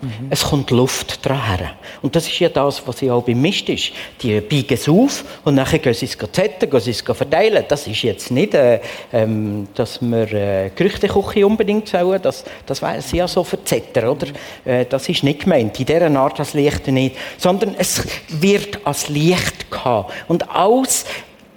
Mhm. 0.00 0.28
Es 0.30 0.42
kommt 0.42 0.70
Luft 0.70 1.22
dran 1.22 1.44
her. 1.44 1.72
Und 2.00 2.16
das 2.16 2.26
ist 2.26 2.38
ja 2.38 2.48
das, 2.48 2.82
was 2.86 3.02
ja 3.02 3.12
auch 3.12 3.22
beim 3.22 3.42
Mist 3.42 3.68
ist. 3.68 3.92
Die 4.22 4.40
biegen 4.40 4.72
es 4.72 4.88
auf 4.88 5.22
und 5.44 5.56
dann 5.56 5.66
gehen 5.66 5.92
sie 5.92 6.06
es 6.06 6.16
zetten, 6.32 6.70
gehen 6.70 6.80
sie 6.80 6.92
es 6.92 7.02
verteilen. 7.02 7.62
Das 7.68 7.86
ist 7.86 8.00
jetzt 8.00 8.30
nicht, 8.30 8.54
äh, 8.54 8.80
ähm, 9.12 9.68
dass 9.74 10.00
wir 10.00 10.32
äh, 10.32 10.70
Gerüchteküche 10.74 11.46
unbedingt 11.46 11.86
sollen. 11.86 12.22
Das, 12.22 12.42
das 12.64 12.80
wäre 12.80 13.02
ja 13.12 13.28
so 13.28 13.44
verzettern, 13.44 14.08
oder? 14.08 14.28
Äh, 14.64 14.86
das 14.86 15.10
ist 15.10 15.22
nicht 15.24 15.40
gemeint. 15.40 15.78
In 15.78 15.84
dieser 15.84 16.10
Art 16.18 16.38
das 16.38 16.54
Licht 16.54 16.86
nicht. 16.86 17.16
Sondern 17.36 17.74
es 17.76 18.02
wird 18.30 18.78
als 18.86 19.10
Licht 19.10 19.70
gehabt. 19.70 20.10
Und 20.26 20.48
alles 20.48 21.04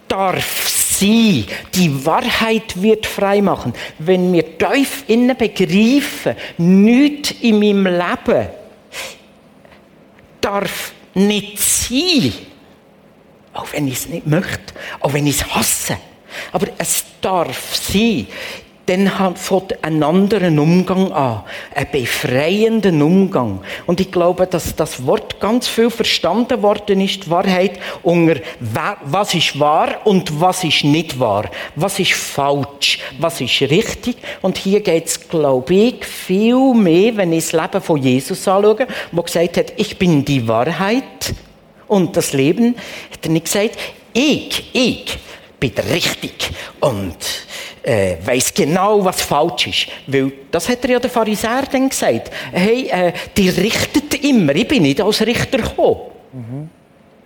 darf 0.09 0.76
sein. 0.99 1.45
Die 1.75 2.05
Wahrheit 2.05 2.81
wird 2.81 3.05
frei 3.05 3.41
machen. 3.41 3.73
Wenn 3.99 4.33
wir 4.33 4.57
tief 4.57 5.03
innen 5.07 5.35
begreifen, 5.37 6.35
nichts 6.57 7.31
in 7.41 7.59
meinem 7.59 7.85
Leben 7.85 8.47
darf 10.41 10.93
nicht 11.13 11.59
sein. 11.59 12.33
Auch 13.53 13.73
wenn 13.73 13.87
ich 13.87 13.95
es 13.95 14.07
nicht 14.07 14.27
möchte, 14.27 14.73
auch 14.99 15.13
wenn 15.13 15.25
ich 15.27 15.41
es 15.41 15.55
hasse. 15.55 15.97
Aber 16.51 16.67
es 16.77 17.03
darf 17.21 17.75
sein. 17.75 18.27
Dann 18.87 19.35
fängt 19.35 19.83
ein 19.83 20.01
anderer 20.01 20.47
Umgang 20.47 21.11
an. 21.11 21.43
Ein 21.75 21.87
befreiender 21.91 22.91
Umgang. 22.91 23.61
Und 23.85 23.99
ich 23.99 24.11
glaube, 24.11 24.47
dass 24.47 24.75
das 24.75 25.05
Wort 25.05 25.39
ganz 25.39 25.67
viel 25.67 25.89
verstanden 25.89 26.61
worden 26.61 27.01
ist, 27.01 27.25
die 27.25 27.29
Wahrheit, 27.29 27.79
unter 28.01 28.37
was 29.03 29.33
ist 29.33 29.59
wahr 29.59 30.05
und 30.05 30.39
was 30.39 30.63
ist 30.63 30.85
nicht 30.85 31.19
wahr. 31.19 31.49
Was 31.75 31.99
ist 31.99 32.13
falsch, 32.13 32.99
was 33.19 33.41
ist 33.41 33.61
richtig. 33.61 34.17
Und 34.41 34.57
hier 34.57 34.79
geht 34.79 35.07
es, 35.07 35.27
glaube 35.27 35.73
ich, 35.73 36.05
viel 36.05 36.73
mehr, 36.73 37.17
wenn 37.17 37.33
ich 37.33 37.49
das 37.49 37.61
Leben 37.61 37.81
von 37.81 38.01
Jesus 38.01 38.47
anschaue, 38.47 38.87
wo 39.11 39.21
gesagt 39.21 39.57
hat, 39.57 39.73
ich 39.75 39.97
bin 39.97 40.23
die 40.23 40.47
Wahrheit 40.47 41.33
und 41.87 42.15
das 42.15 42.33
Leben, 42.33 42.75
hat 43.11 43.25
er 43.25 43.31
nicht 43.31 43.45
gesagt, 43.45 43.77
ich, 44.13 44.69
ich 44.73 45.19
bin 45.59 45.73
richtig 45.91 46.51
und 46.79 47.15
äh, 47.87 48.17
weiß 48.23 48.53
genau, 48.53 49.03
was 49.03 49.21
falsch 49.21 49.67
ist. 49.67 49.87
Weil, 50.07 50.31
das 50.51 50.67
hat 50.67 50.83
er 50.83 50.91
ja 50.91 50.99
der 50.99 51.09
Pharisäer 51.09 51.63
dann 51.71 51.87
gesagt. 51.87 52.31
Hey, 52.51 52.87
äh, 52.89 53.13
die 53.35 53.49
richtet 53.49 54.13
immer. 54.23 54.53
Ich 54.55 54.67
bin 54.67 54.83
nicht 54.83 54.99
als 54.99 55.25
Richter 55.25 55.59
gekommen. 55.59 56.01
Mhm. 56.33 56.69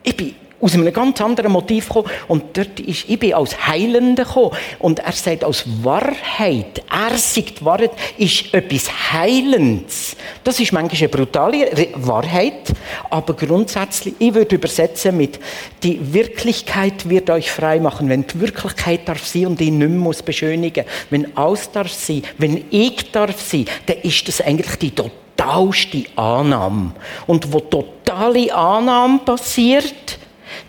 Ich 0.04 0.16
bin 0.16 0.36
aus 0.62 0.74
einem 0.76 0.92
ganz 0.94 1.20
anderen 1.22 1.52
Motiv 1.52 1.88
gekommen. 1.88 2.10
Und 2.28 2.56
dort 2.56 2.80
ist, 2.80 3.10
ich 3.10 3.20
bin 3.20 3.34
als 3.34 3.68
Heilender 3.68 4.26
gekommen. 4.26 4.52
Und 4.80 5.00
er 5.00 5.12
sagt, 5.12 5.44
als 5.44 5.66
Wahrheit, 5.84 6.84
er 6.90 7.18
sagt, 7.18 7.64
Wahrheit 7.66 7.92
ist 8.18 8.54
etwas 8.54 9.12
Heilendes. 9.12 10.16
Das 10.44 10.60
ist 10.60 10.72
manchmal 10.72 11.00
eine 11.00 11.10
brutale 11.10 11.90
Wahrheit, 11.96 12.72
aber 13.10 13.34
grundsätzlich, 13.34 14.16
ich 14.20 14.34
würde 14.34 14.56
übersetzen 14.56 15.18
mit, 15.18 15.40
die 15.84 16.14
Wirklichkeit 16.14 17.10
wird 17.10 17.30
euch 17.30 17.52
frei 17.52 17.80
machen. 17.80 18.10
Wenn 18.10 18.26
die 18.26 18.40
Wirklichkeit 18.40 19.08
darf 19.08 19.26
sein 19.26 19.48
und 19.48 19.62
ich 19.62 19.72
nicht 19.72 19.90
mehr 19.90 19.90
muss 19.90 20.22
beschönigen, 20.22 20.86
wenn 21.10 21.36
alles 21.38 21.72
darf 21.72 21.92
sein, 21.92 22.24
wenn 22.38 22.66
ich 22.70 23.12
darf 23.12 23.42
sein, 23.42 23.66
dann 23.86 23.98
ist 23.98 24.28
das 24.28 24.42
eigentlich 24.42 24.76
die 24.78 24.92
totalste 24.92 26.04
Annahme. 26.16 26.92
Und 27.28 27.52
wo 27.52 27.60
totale 27.60 28.54
Annahme 28.54 29.20
passiert, 29.20 30.20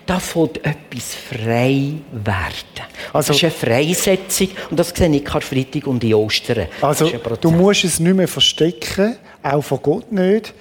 da 0.06 0.18
fällt 0.18 0.58
etwas 0.64 1.14
frei 1.14 1.94
werden. 2.12 2.86
Also, 3.12 3.32
das 3.32 3.36
ist 3.36 3.44
eine 3.44 3.52
Freisetzung 3.52 4.48
und 4.70 4.78
das 4.78 4.90
sehe 4.90 5.14
ich 5.14 5.24
Karfreitag 5.24 5.86
und 5.86 6.02
in 6.04 6.14
Ostern. 6.14 6.66
Also 6.80 7.10
du 7.40 7.50
musst 7.50 7.84
es 7.84 8.00
nicht 8.00 8.14
mehr 8.14 8.28
verstecken, 8.28 9.16
auch 9.42 9.62
von 9.62 9.80
Gott 9.82 10.12
nicht, 10.12 10.54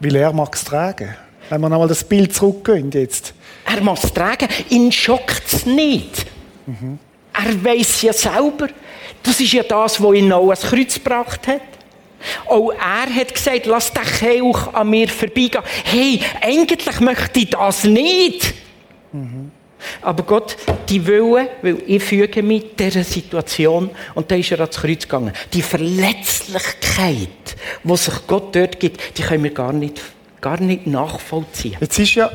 weil 0.00 0.16
er 0.16 0.32
mag 0.32 0.54
es 0.54 0.64
tragen. 0.64 1.14
Wenn 1.48 1.60
wir 1.60 1.68
nochmal 1.68 1.88
das 1.88 2.04
Bild 2.04 2.34
zurückgehen 2.34 2.90
jetzt. 2.92 3.34
Er 3.66 3.82
mag 3.82 3.98
es 4.02 4.12
tragen, 4.12 4.48
ihn 4.70 4.90
schockt 4.90 5.52
es 5.52 5.66
nicht. 5.66 6.26
Mhm. 6.66 6.98
Er 7.34 7.64
weiß 7.64 8.02
ja 8.02 8.12
selber, 8.12 8.68
das 9.22 9.40
ist 9.40 9.52
ja 9.52 9.62
das, 9.62 10.02
was 10.02 10.14
ihn 10.14 10.32
auch 10.32 10.50
ans 10.50 10.62
Kreuz 10.62 10.94
gebracht 10.94 11.46
hat. 11.46 11.60
Auch 12.52 12.70
er 12.72 13.14
hat 13.14 13.32
gesagt, 13.32 13.64
lass 13.64 13.94
den 13.94 14.02
Kelch 14.02 14.74
an 14.74 14.90
mir 14.90 15.08
vorbeigehen. 15.08 15.64
Hey, 15.84 16.20
eigentlich 16.42 17.00
möchte 17.00 17.40
ich 17.40 17.48
das 17.48 17.84
nicht. 17.84 18.52
Mhm. 19.10 19.50
Aber 20.02 20.22
Gott, 20.22 20.58
die 20.90 21.06
Wille, 21.06 21.48
weil 21.62 21.78
ich 21.86 22.04
füge 22.04 22.42
mich 22.42 22.76
dieser 22.78 23.04
Situation 23.04 23.88
und 24.14 24.30
da 24.30 24.34
ist 24.34 24.52
er 24.52 24.60
ans 24.60 24.76
Kreuz 24.76 25.04
gegangen. 25.04 25.32
Die 25.54 25.62
Verletzlichkeit, 25.62 27.56
die 27.82 27.96
sich 27.96 28.26
Gott 28.26 28.54
dort 28.54 28.78
gibt, 28.78 29.16
die 29.16 29.22
können 29.22 29.44
wir 29.44 29.54
gar 29.54 29.72
nicht, 29.72 30.02
gar 30.42 30.60
nicht 30.60 30.86
nachvollziehen. 30.86 31.78
Jetzt 31.80 31.98
ist 31.98 32.14
ja, 32.16 32.30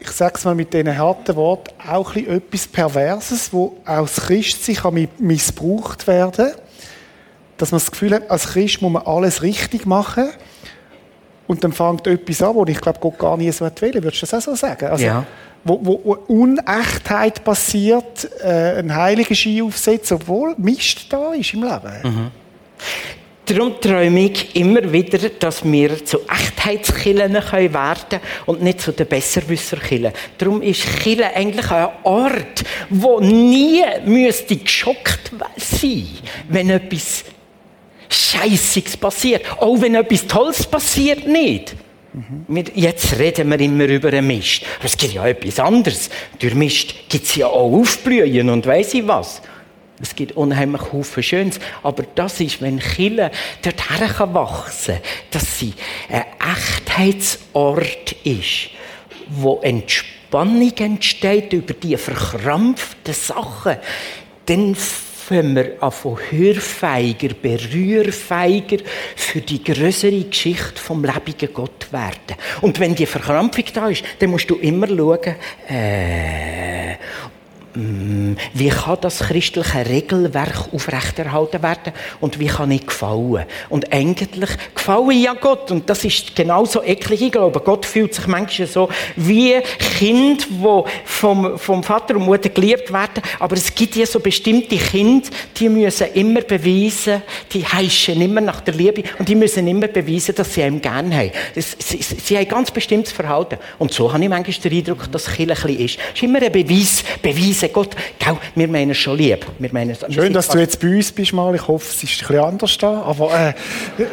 ich 0.00 0.10
sage 0.10 0.34
es 0.36 0.44
mal 0.44 0.54
mit 0.54 0.74
diesen 0.74 0.98
harten 0.98 1.34
Worten, 1.34 1.70
auch 1.88 2.14
etwas 2.14 2.68
Perverses, 2.68 3.54
wo 3.54 3.78
aus 3.86 4.16
Christ 4.16 4.66
sich 4.66 4.80
missbraucht 5.18 6.06
werden 6.06 6.52
kann 6.52 6.69
dass 7.60 7.72
man 7.72 7.80
das 7.80 7.90
Gefühl 7.90 8.14
hat, 8.14 8.30
als 8.30 8.48
Christ 8.48 8.80
muss 8.82 8.92
man 8.92 9.02
alles 9.06 9.42
richtig 9.42 9.86
machen. 9.86 10.30
Und 11.46 11.64
dann 11.64 11.72
fängt 11.72 12.06
etwas 12.06 12.42
an, 12.42 12.54
wo 12.54 12.64
ich 12.64 12.80
glaube, 12.80 13.00
Gott 13.00 13.18
gar 13.18 13.36
nie 13.36 13.50
so 13.50 13.64
will. 13.64 13.94
Würdest 13.94 14.22
du 14.22 14.26
das 14.26 14.34
auch 14.34 14.40
so 14.40 14.54
sagen? 14.54 14.86
Also, 14.86 15.04
ja. 15.04 15.26
Wo, 15.64 15.78
wo, 15.82 16.14
Unechtheit 16.28 17.44
passiert, 17.44 18.30
äh, 18.42 18.78
ein 18.78 18.94
heiliger 18.94 19.34
Ski 19.34 19.60
aufsetzt, 19.60 20.10
obwohl 20.12 20.54
Mist 20.56 21.12
da 21.12 21.34
ist 21.34 21.52
im 21.52 21.64
Leben. 21.64 21.92
Mhm. 22.02 22.30
Darum 23.44 23.80
träume 23.80 24.26
ich 24.26 24.54
immer 24.54 24.92
wieder, 24.92 25.28
dass 25.28 25.64
wir 25.64 26.04
zu 26.04 26.20
Echtheitskillen 26.20 27.34
werden 27.34 27.74
können 27.74 28.22
und 28.46 28.62
nicht 28.62 28.80
zu 28.80 28.92
den 28.92 29.08
Besserwisserkillen. 29.08 30.12
Darum 30.38 30.62
ist 30.62 30.86
Kille 31.00 31.34
eigentlich 31.34 31.68
ein 31.70 31.88
Ort, 32.04 32.62
wo 32.90 33.18
nie 33.18 33.82
müsste 34.04 34.54
geschockt 34.56 35.32
sein, 35.56 36.06
wenn 36.48 36.70
etwas 36.70 37.24
Scheißiges 38.14 38.96
passiert. 38.96 39.44
Auch 39.58 39.80
wenn 39.80 39.94
etwas 39.94 40.26
Tolles 40.26 40.66
passiert 40.66 41.26
nicht. 41.26 41.74
Mhm. 42.12 42.64
Jetzt 42.74 43.18
reden 43.18 43.48
wir 43.50 43.60
immer 43.60 43.84
über 43.84 44.08
einen 44.08 44.26
Mist. 44.26 44.62
Aber 44.78 44.86
es 44.86 44.96
gibt 44.96 45.14
ja 45.14 45.26
etwas 45.26 45.60
anderes. 45.60 46.10
Durch 46.38 46.54
Mist 46.54 46.94
gibt 47.08 47.24
es 47.24 47.36
ja 47.36 47.46
auch 47.46 47.72
Aufblühen 47.72 48.50
und 48.50 48.66
weiss 48.66 48.94
ich 48.94 49.06
was. 49.06 49.42
Es 50.02 50.16
gibt 50.16 50.32
unheimlich 50.32 50.82
viele 51.02 51.22
Schönes. 51.22 51.60
Aber 51.82 52.04
das 52.14 52.40
ist, 52.40 52.60
wenn 52.62 52.80
Chile 52.80 53.30
dort 53.62 53.90
her 53.90 54.34
wachsen 54.34 54.94
kann, 54.94 55.02
dass 55.30 55.58
sie 55.58 55.74
ein 56.08 56.24
Echtheitsort 56.88 58.12
ist, 58.24 58.70
wo 59.28 59.60
Entspannung 59.60 60.72
entsteht 60.78 61.52
über 61.52 61.74
die 61.74 61.96
verkrampften 61.96 63.14
Sachen, 63.14 63.76
dann 64.46 64.74
fangen 65.30 65.54
wir 65.54 65.92
von 65.92 66.18
hörfeiger, 66.30 67.28
berührfeiger 67.40 68.78
für 69.14 69.40
die 69.40 69.62
größere 69.62 70.24
Geschichte 70.24 70.80
vom 70.80 71.04
lebendigen 71.04 71.54
Gott 71.54 71.92
werden. 71.92 72.36
Und 72.62 72.80
wenn 72.80 72.96
die 72.96 73.06
Verkrampfung 73.06 73.64
da 73.72 73.88
ist, 73.88 74.02
dann 74.18 74.30
musst 74.30 74.50
du 74.50 74.56
immer 74.56 74.88
schauen, 74.88 75.36
äh, 75.68 76.96
wie 77.74 78.68
kann 78.68 78.98
das 79.00 79.20
christliche 79.20 79.86
Regelwerk 79.86 80.72
aufrechterhalten 80.72 81.62
werden 81.62 81.92
und 82.20 82.40
wie 82.40 82.48
kann 82.48 82.70
ich 82.72 82.84
gefallen? 82.84 83.44
Und 83.68 83.92
eigentlich 83.92 84.50
gefallen 84.74 85.22
ja 85.22 85.34
Gott 85.34 85.70
und 85.70 85.88
das 85.88 86.04
ist 86.04 86.34
genauso 86.34 86.82
eklig. 86.82 87.22
Ich 87.22 87.32
glaube, 87.32 87.60
Gott 87.60 87.86
fühlt 87.86 88.12
sich 88.14 88.26
manchmal 88.26 88.66
so 88.66 88.88
wie 89.14 89.60
Kind, 89.98 90.48
wo 90.58 90.84
vom, 91.04 91.56
vom 91.58 91.84
Vater 91.84 92.16
und 92.16 92.24
Mutter 92.24 92.48
geliebt 92.48 92.92
werden, 92.92 93.22
aber 93.38 93.54
es 93.54 93.72
gibt 93.72 93.94
ja 93.94 94.04
so 94.04 94.18
bestimmte 94.18 94.76
Kinder, 94.76 95.28
die 95.56 95.68
müssen 95.68 96.08
immer 96.14 96.40
beweisen, 96.40 97.22
die 97.52 97.64
heischen 97.64 98.20
immer 98.20 98.40
nach 98.40 98.62
der 98.62 98.74
Liebe 98.74 99.04
und 99.18 99.28
die 99.28 99.36
müssen 99.36 99.68
immer 99.68 99.86
beweisen, 99.86 100.34
dass 100.34 100.54
sie 100.54 100.64
einem 100.64 100.80
gerne 100.80 101.16
haben. 101.16 101.30
Das, 101.54 101.76
sie, 101.78 102.02
sie, 102.02 102.36
haben 102.36 102.48
ganz 102.48 102.72
bestimmtes 102.72 103.12
Verhalten 103.12 103.58
und 103.78 103.92
so 103.92 104.12
habe 104.12 104.22
ich 104.24 104.28
manchmal 104.28 104.70
den 104.70 104.78
Eindruck, 104.78 105.12
dass 105.12 105.26
Kirche 105.26 105.52
ein 105.52 105.76
bisschen 105.76 105.84
ist. 105.84 105.98
Es 105.98 106.14
ist 106.14 106.22
immer 106.24 106.42
ein 106.42 106.50
Beweis, 106.50 107.04
Beweis 107.22 107.59
sagen, 107.60 107.72
Gott, 107.72 107.96
gell, 108.18 108.36
wir 108.54 108.68
meinen 108.68 108.90
es 108.90 108.98
schon 108.98 109.16
lieb. 109.16 109.46
Wir 109.58 109.72
meinen 109.72 109.90
es, 109.90 110.04
Schön, 110.12 110.32
dass 110.32 110.48
du 110.48 110.58
jetzt 110.58 110.80
bei 110.80 110.88
uns 110.88 111.12
bist 111.12 111.32
mal. 111.32 111.54
Ich 111.54 111.66
hoffe, 111.66 111.86
es 111.88 112.02
ist 112.02 112.22
ein 112.22 112.28
bisschen 112.28 112.44
anders 112.44 112.78
da. 112.78 113.02
Aber 113.02 113.32
äh, 113.32 113.54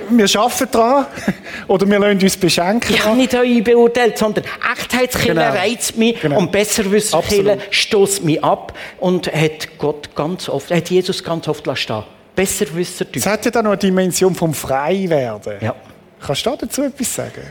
wir 0.09 0.39
arbeiten 0.39 0.67
daran. 0.71 1.05
Oder 1.67 1.89
wir 1.89 1.99
lassen 1.99 2.21
uns 2.21 2.37
beschenken. 2.37 2.93
Ich 2.93 3.03
habe 3.03 3.17
nicht 3.17 3.33
euch 3.33 3.63
beurteilt, 3.63 4.17
sondern 4.17 4.43
Echtheitskiller 4.73 5.51
genau. 5.51 5.59
reizt 5.59 5.97
mich 5.97 6.19
genau. 6.19 6.39
und 6.39 6.51
Besserwisserkiller 6.51 7.57
stößt 7.69 8.23
mich 8.23 8.43
ab. 8.43 8.73
Und 8.99 9.31
hat 9.33 9.77
Gott 9.77 10.15
ganz 10.15 10.49
oft, 10.49 10.71
hat 10.71 10.89
Jesus 10.89 11.23
ganz 11.23 11.47
oft 11.47 11.65
lassen 11.65 12.03
Besserwisser. 12.35 13.05
Es 13.13 13.25
hat 13.25 13.45
ja 13.45 13.51
dann 13.51 13.63
noch 13.63 13.71
eine 13.71 13.79
Dimension 13.79 14.35
vom 14.35 14.53
Freiwerden. 14.53 15.55
Ja. 15.59 15.75
Kannst 16.19 16.45
du 16.45 16.55
dazu 16.55 16.83
etwas 16.83 17.15
sagen? 17.15 17.41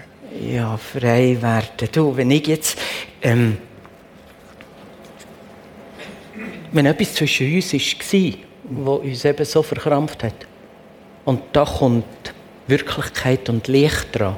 Ja, 0.40 0.76
frei 0.76 1.36
werden. 1.40 1.88
Du, 1.92 2.16
wenn 2.16 2.30
ich 2.30 2.46
jetzt 2.46 2.78
ähm, 3.22 3.58
wenn 6.76 6.86
etwas 6.86 7.14
zwischen 7.14 7.54
uns 7.54 7.72
war, 7.72 8.32
was 8.64 9.00
uns 9.00 9.24
eben 9.24 9.44
so 9.44 9.62
verkrampft 9.62 10.22
hat, 10.22 10.46
und 11.24 11.40
da 11.52 11.64
kommt 11.64 12.04
Wirklichkeit 12.66 13.48
und 13.48 13.66
Licht 13.66 14.08
dran, 14.12 14.36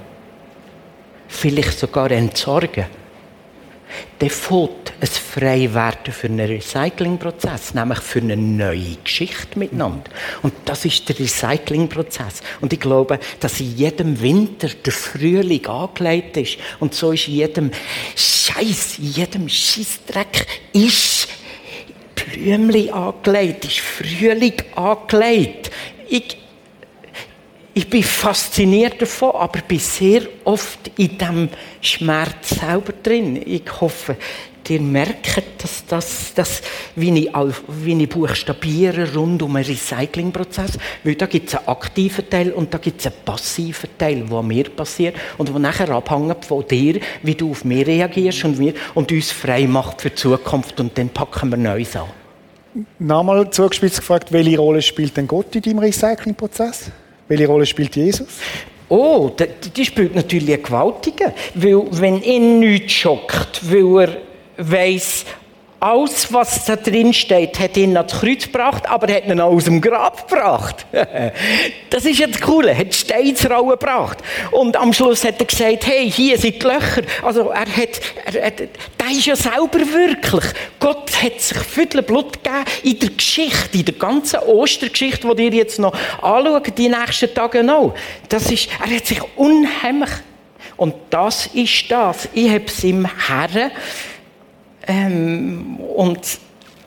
vielleicht 1.26 1.78
sogar 1.78 2.10
Entsorgen, 2.10 2.86
dann 4.18 4.30
fängt 4.30 4.92
ein 5.00 5.06
Freiwerden 5.06 6.12
für 6.12 6.26
einen 6.26 6.46
Recyclingprozess, 6.46 7.74
nämlich 7.74 8.00
für 8.00 8.20
eine 8.20 8.36
neue 8.36 8.96
Geschichte 9.02 9.58
miteinander. 9.58 10.10
Und 10.42 10.52
das 10.64 10.84
ist 10.84 11.08
der 11.08 11.18
Recyclingprozess. 11.18 12.42
Und 12.60 12.72
ich 12.72 12.80
glaube, 12.80 13.18
dass 13.40 13.60
in 13.60 13.76
jedem 13.76 14.20
Winter 14.20 14.68
der 14.68 14.92
Frühling 14.92 15.66
angelegt 15.66 16.36
ist. 16.36 16.58
Und 16.80 16.94
so 16.94 17.12
ist 17.12 17.28
in 17.28 17.34
jedem 17.34 17.70
Scheiß, 18.14 18.98
in 18.98 19.12
jedem 19.12 19.48
Scheißdreck 19.48 20.46
ist 20.72 21.28
Blümchen 22.32 22.92
angelegt, 22.92 23.64
ist 23.64 23.80
Frühling 23.80 24.54
angelegt. 24.74 25.70
Ich, 26.08 26.36
ich 27.74 27.88
bin 27.88 28.02
fasziniert 28.02 29.00
davon, 29.00 29.32
aber 29.34 29.60
bin 29.60 29.78
sehr 29.78 30.22
oft 30.44 30.90
in 30.96 31.16
diesem 31.16 31.48
Schmerz 31.80 32.50
selber 32.50 32.92
drin. 33.02 33.42
Ich 33.46 33.80
hoffe, 33.80 34.16
ihr 34.70 34.80
merkt, 34.80 35.42
dass 35.62 35.84
das, 35.86 36.34
das 36.34 36.62
wie, 36.96 37.18
ich, 37.18 37.30
wie 37.68 38.02
ich 38.02 38.08
buchstabiere 38.08 39.14
rund 39.14 39.42
um 39.42 39.56
einen 39.56 39.66
Recyclingprozess, 39.66 40.78
weil 41.04 41.14
da 41.14 41.26
gibt 41.26 41.48
es 41.48 41.54
einen 41.54 41.68
aktiven 41.68 42.28
Teil 42.28 42.52
und 42.52 42.72
da 42.72 42.78
gibt 42.78 43.00
es 43.00 43.06
einen 43.06 43.16
passiven 43.24 43.90
Teil, 43.98 44.24
der 44.24 44.42
mir 44.42 44.64
passiert 44.64 45.16
und 45.36 45.48
der 45.48 45.58
nachher 45.58 45.90
abhängt 45.90 46.44
von 46.44 46.66
dir, 46.66 47.00
wie 47.22 47.34
du 47.34 47.50
auf 47.50 47.64
mich 47.64 47.86
reagierst 47.86 48.44
und, 48.44 48.58
wir, 48.58 48.74
und 48.94 49.10
uns 49.12 49.30
frei 49.30 49.66
macht 49.66 50.02
für 50.02 50.10
die 50.10 50.16
Zukunft 50.16 50.78
und 50.80 50.96
dann 50.96 51.08
packen 51.08 51.50
wir 51.50 51.56
Neues 51.56 51.96
an. 51.96 52.08
Nochmal 52.98 53.50
zugespitzt 53.50 53.98
gefragt, 53.98 54.32
welche 54.32 54.58
Rolle 54.58 54.82
spielt 54.82 55.16
denn 55.16 55.26
Gott 55.26 55.54
in 55.56 55.62
deinem 55.62 55.78
Recyclingprozess? 55.80 56.90
Welche 57.28 57.46
Rolle 57.46 57.66
spielt 57.66 57.96
Jesus? 57.96 58.28
Oh, 58.88 59.30
die, 59.38 59.70
die 59.70 59.84
spielt 59.84 60.14
natürlich 60.14 60.54
eine 60.54 60.62
gewaltige. 60.62 61.34
Weil, 61.54 61.82
wenn 61.90 62.22
ihn 62.22 62.60
nichts 62.60 62.92
schockt, 62.92 63.60
weil 63.70 64.00
er 64.00 64.16
weiss, 64.58 65.24
alles, 65.80 66.32
was 66.32 66.64
da 66.64 66.74
drin 66.74 67.12
steht, 67.12 67.58
hat 67.60 67.76
ihn 67.76 67.96
ans 67.96 68.12
Kreuz 68.12 68.44
gebracht, 68.44 68.88
aber 68.88 69.08
er 69.08 69.16
hat 69.16 69.26
ihn 69.26 69.40
auch 69.40 69.52
aus 69.52 69.64
dem 69.64 69.80
Grab 69.80 70.28
gebracht. 70.28 70.86
das 71.90 72.04
ist 72.04 72.18
jetzt 72.18 72.46
cool. 72.48 72.66
Er 72.66 72.76
hat 72.76 72.92
Steinsrauen 72.92 73.70
gebracht. 73.70 74.18
Und 74.50 74.76
am 74.76 74.92
Schluss 74.92 75.22
hat 75.22 75.38
er 75.38 75.46
gesagt, 75.46 75.86
hey, 75.86 76.10
hier 76.10 76.36
sind 76.36 76.60
die 76.60 76.66
Löcher. 76.66 77.02
Also 77.22 77.50
er 77.50 77.60
hat, 77.60 78.00
er, 78.24 78.42
er, 78.42 78.50
der 78.50 79.10
ist 79.10 79.26
ja 79.26 79.36
selber 79.36 79.78
wirklich. 79.78 80.44
Gott 80.80 81.10
hat 81.22 81.40
sich 81.40 81.58
viel 81.58 82.02
Blut 82.02 82.42
gegeben 82.42 82.64
in 82.82 82.98
der 82.98 83.10
Geschichte, 83.10 83.78
in 83.78 83.84
der 83.84 83.94
ganzen 83.94 84.40
Ostergeschichte, 84.40 85.32
die 85.36 85.44
ihr 85.44 85.54
jetzt 85.54 85.78
noch 85.78 85.94
anschaut, 86.20 86.76
die 86.76 86.88
nächsten 86.88 87.32
Tage 87.32 87.62
noch. 87.62 87.94
Das 88.28 88.50
ist, 88.50 88.68
er 88.84 88.96
hat 88.96 89.06
sich 89.06 89.20
unheimlich, 89.36 90.10
und 90.76 90.94
das 91.10 91.46
ist 91.46 91.90
das. 91.90 92.28
Ich 92.34 92.50
habe 92.50 92.64
es 92.66 92.82
im 92.84 93.06
Herren, 93.26 93.70
ähm, 94.88 95.76
und 95.76 96.40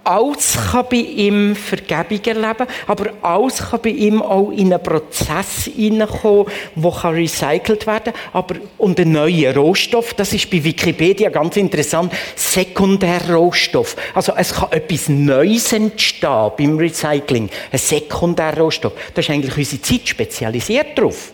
alles 0.03 0.57
kann 0.71 0.85
bei 0.89 0.97
ihm 0.97 1.55
Vergebung 1.55 2.25
erleben, 2.25 2.67
aber 2.87 3.11
alles 3.21 3.69
kann 3.69 3.81
bei 3.83 3.89
ihm 3.89 4.21
auch 4.21 4.49
in 4.49 4.73
einen 4.73 4.81
Prozess 4.81 5.69
hineinkommen, 5.75 6.47
der 6.75 7.13
recycelt 7.13 7.85
werden 7.85 8.13
kann. 8.13 8.13
Aber, 8.33 8.55
und 8.79 8.99
ein 8.99 9.11
neuer 9.11 9.55
Rohstoff, 9.55 10.15
das 10.15 10.33
ist 10.33 10.49
bei 10.49 10.63
Wikipedia 10.63 11.29
ganz 11.29 11.55
interessant, 11.57 12.11
Sekundärrohstoff. 12.35 13.95
Also 14.15 14.33
es 14.35 14.53
kann 14.55 14.71
etwas 14.71 15.07
Neues 15.07 15.71
entstehen 15.71 16.51
beim 16.57 16.77
Recycling, 16.77 17.49
ein 17.71 17.77
Sekundärrohstoff. 17.79 18.93
Da 19.13 19.19
ist 19.21 19.29
eigentlich 19.29 19.55
unsere 19.55 19.81
Zeit 19.83 20.07
spezialisiert 20.07 20.97
drauf. 20.97 21.33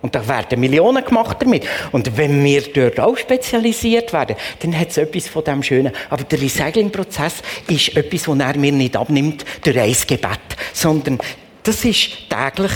Und 0.00 0.14
da 0.14 0.26
werden 0.28 0.60
Millionen 0.60 1.04
gemacht 1.04 1.38
damit. 1.40 1.66
Und 1.90 2.16
wenn 2.16 2.44
wir 2.44 2.62
dort 2.72 3.00
auch 3.00 3.16
spezialisiert 3.16 4.12
werden, 4.12 4.36
dann 4.60 4.78
hat 4.78 4.90
es 4.90 4.96
etwas 4.96 5.26
von 5.26 5.42
dem 5.42 5.62
Schönen. 5.62 5.92
Aber 6.08 6.22
der 6.22 6.40
Recyclingprozess 6.40 7.42
ist 7.68 7.96
etwas, 7.96 8.28
was 8.28 8.38
er 8.38 8.56
mir 8.56 8.72
nicht 8.72 8.96
abnimmt 8.96 9.44
durch 9.64 9.78
ein 9.78 9.96
Gebet, 10.06 10.38
sondern 10.72 11.18
das 11.64 11.84
ist 11.84 12.10
täglich 12.30 12.72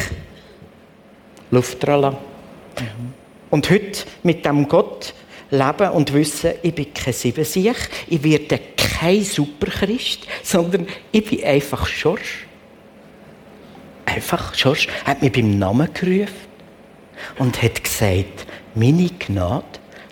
Luft 1.51 1.87
dran 1.87 2.17
mhm. 2.79 3.13
Und 3.51 3.71
heute 3.71 4.05
mit 4.23 4.45
dem 4.45 4.67
Gott 4.67 5.15
leben 5.51 5.91
und 5.91 6.13
wissen, 6.15 6.53
ich 6.63 6.75
bin 6.75 6.93
kein 6.93 7.13
Siebensiech, 7.13 7.77
ich 8.09 8.23
werde 8.25 8.59
kein 8.77 9.23
Superchrist, 9.23 10.27
sondern 10.43 10.87
ich 11.13 11.25
bin 11.25 11.45
einfach 11.45 11.87
Schorsch. 11.87 12.47
Einfach 14.07 14.55
Schorsch. 14.55 14.89
Hat 15.05 15.23
mich 15.23 15.33
beim 15.33 15.59
Namen 15.59 15.93
gerufen 15.93 16.52
und 17.39 17.63
hat 17.63 17.83
gesagt, 17.83 18.47
meine 18.75 19.11
Gnade 19.19 19.65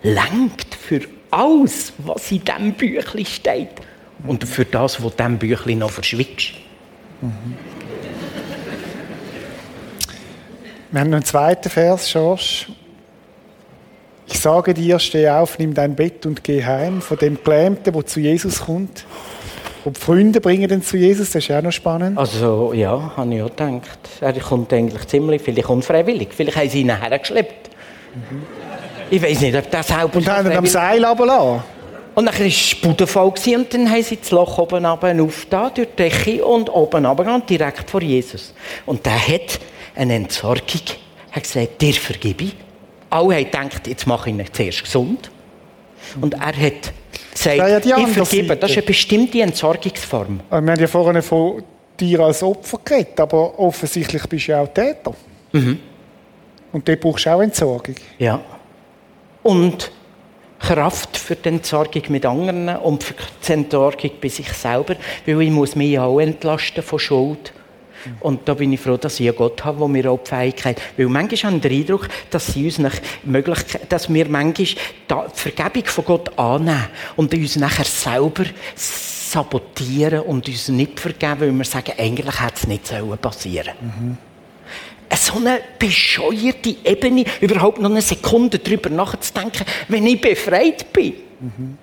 lenkt 0.03 0.75
für 0.75 1.03
alles, 1.31 1.93
was 1.99 2.31
in 2.33 2.45
diesem 2.45 2.73
Büchlein 2.73 3.27
steht. 3.27 3.69
Und 4.27 4.45
für 4.45 4.65
das, 4.65 5.03
was 5.03 5.17
diesem 5.17 5.39
Büchlein 5.39 5.79
noch 5.79 5.91
verschwiegst. 5.91 6.53
Mhm. 7.21 7.57
Wir 10.91 11.01
haben 11.01 11.11
noch 11.11 11.17
einen 11.17 11.25
zweiten 11.25 11.71
Vers, 11.71 12.11
George. 12.11 12.67
Ich 14.27 14.41
sage 14.41 14.75
dir, 14.75 14.99
steh 14.99 15.29
auf, 15.29 15.59
nimm 15.59 15.73
dein 15.73 15.95
Bett 15.95 16.27
und 16.27 16.43
geh 16.43 16.65
heim. 16.65 17.01
Von 17.01 17.17
dem 17.19 17.39
Gelähmten, 17.43 17.93
der 17.93 18.07
zu 18.07 18.21
Jesus 18.21 18.63
kommt. 18.63 19.05
Und 19.85 19.97
die 19.97 20.01
Freunde 20.01 20.41
bringen 20.41 20.69
den 20.69 20.83
zu 20.83 20.97
Jesus, 20.97 21.31
das 21.31 21.45
ist 21.45 21.51
auch 21.51 21.63
noch 21.63 21.73
spannend. 21.73 22.19
Also 22.19 22.73
ja, 22.75 23.13
habe 23.17 23.35
ich 23.35 23.43
auch 23.43 23.51
gedacht. 23.51 23.99
Er 24.21 24.33
kommt 24.35 24.73
eigentlich 24.73 25.07
ziemlich, 25.07 25.41
vielleicht 25.43 25.69
unfreiwillig. 25.69 26.29
Vielleicht 26.33 26.57
haben 26.57 26.69
sie 26.69 26.81
ihn 26.83 27.01
hergeschleppt. 27.01 27.71
Mhm. 28.15 28.43
Ich 29.11 29.23
weiß 29.23 29.41
nicht, 29.41 29.57
ob 29.57 29.71
das 29.71 29.89
selber... 29.89 30.17
Und 30.17 30.29
haben 30.29 30.51
ihn 30.51 30.57
am 30.57 30.67
Seil 30.67 31.05
runtergelassen? 31.05 31.63
Und 32.15 32.27
dann 32.27 32.39
war 32.39 32.47
es 32.47 32.75
budenvoll 32.75 33.33
und 33.57 33.73
dann 33.73 33.91
haben 33.91 34.03
sie 34.03 34.17
das 34.17 34.31
Loch 34.33 34.59
oben 34.59 34.85
runter 34.85 35.23
aufgetan, 35.23 35.71
durch 35.75 35.89
die 35.97 36.03
Decke 36.03 36.45
und 36.45 36.69
oben 36.69 37.07
runter 37.07 37.41
direkt 37.49 37.89
vor 37.89 38.03
Jesus. 38.03 38.53
Und 38.85 39.07
der 39.07 39.29
hat 39.29 39.61
eine 39.95 40.15
Entsorgung, 40.15 40.83
er 41.31 41.37
hat 41.37 41.43
gesagt, 41.45 41.81
dir 41.81 41.95
vergebe 41.95 42.45
ich. 42.45 42.57
Alle 43.09 43.37
haben 43.37 43.45
gedacht, 43.45 43.87
jetzt 43.87 44.07
mache 44.07 44.31
ich 44.31 44.37
ihn 44.37 44.45
zuerst 44.53 44.85
gesund. 44.85 45.31
Und 46.21 46.35
er 46.35 46.47
hat 46.47 46.93
sagt, 47.43 47.57
ja, 47.57 47.79
ja 47.79 47.99
ich 47.99 48.09
vergebe. 48.09 48.57
Das 48.57 48.71
ist 48.71 48.77
eine 48.77 48.87
bestimmte 48.87 49.41
Entsorgungsform. 49.41 50.41
Wir 50.49 50.57
haben 50.57 50.81
ja 50.81 50.87
vorhin 50.87 51.23
von 51.23 51.63
dir 51.99 52.21
als 52.21 52.43
Opfer 52.43 52.79
geredet, 52.85 53.19
aber 53.21 53.59
offensichtlich 53.59 54.23
bist 54.27 54.49
du 54.49 54.53
ja 54.53 54.63
auch 54.63 54.69
Täter. 54.69 55.15
Mhm. 55.53 55.79
Und 56.73 56.89
dort 56.89 57.01
brauchst 57.01 57.27
du 57.27 57.31
auch 57.31 57.43
Entsorgung. 57.43 57.97
Ja. 58.19 58.41
Und 59.43 59.91
Kraft 60.61 61.17
für 61.17 61.37
die 61.37 61.49
Entsorgung 61.49 62.03
mit 62.09 62.27
anderen 62.27 62.69
und 62.69 63.03
für 63.03 63.15
die 63.15 63.53
Entsorgung 63.53 64.11
bei 64.21 64.29
sich 64.29 64.53
selber, 64.53 64.95
weil 65.27 65.43
ich 65.43 65.51
muss 65.51 65.75
mich 65.75 65.99
auch 65.99 66.21
entlasten 66.21 66.83
von 66.83 66.99
Schuld 66.99 67.53
und 68.21 68.49
da 68.49 68.55
bin 68.55 68.73
ich 68.73 68.81
froh, 68.81 68.97
dass 68.97 69.21
ich 69.21 69.29
einen 69.29 69.37
Gott 69.37 69.65
habe, 69.65 69.79
der 69.79 69.89
mir 69.89 70.11
auch 70.11 70.21
die 70.23 70.29
Fähigkeit, 70.29 70.81
weil 70.97 71.07
manchmal 71.07 71.53
habe 71.53 71.57
ich 71.57 71.63
den 71.63 71.81
Eindruck, 71.81 72.09
dass 72.31 72.47
sie 72.49 72.67
uns 72.67 72.79
nicht 72.79 73.03
Möglichkeit, 73.25 73.93
dass 73.93 74.13
wir 74.13 74.29
manchmal 74.29 74.55
die 74.55 74.77
Vergebung 75.35 75.85
von 75.87 76.05
Gott 76.05 76.39
annehmen 76.39 76.89
und 77.17 77.33
uns 77.35 77.57
nachher 77.57 77.85
selber 77.85 78.45
sabotieren 78.75 80.21
und 80.21 80.49
uns 80.49 80.69
nicht 80.69 80.99
vergeben, 80.99 81.41
weil 81.41 81.53
wir 81.53 81.65
sagen, 81.65 81.93
eigentlich 81.99 82.41
hätte 82.41 82.55
es 82.57 82.67
nicht 82.67 82.93
passieren 83.21 83.75
sollen. 83.81 83.93
Mhm 84.09 84.19
so 85.17 85.37
eine 85.39 85.61
bescheuerte 85.79 86.77
Ebene, 86.85 87.25
überhaupt 87.41 87.81
noch 87.81 87.91
eine 87.91 88.03
Sekunde 88.03 88.59
darüber 88.59 88.91
nachzudenken, 88.91 89.65
wenn 89.89 90.07
ich 90.07 90.21
befreit 90.21 90.93
bin. 90.93 91.15
Mhm. 91.41 91.79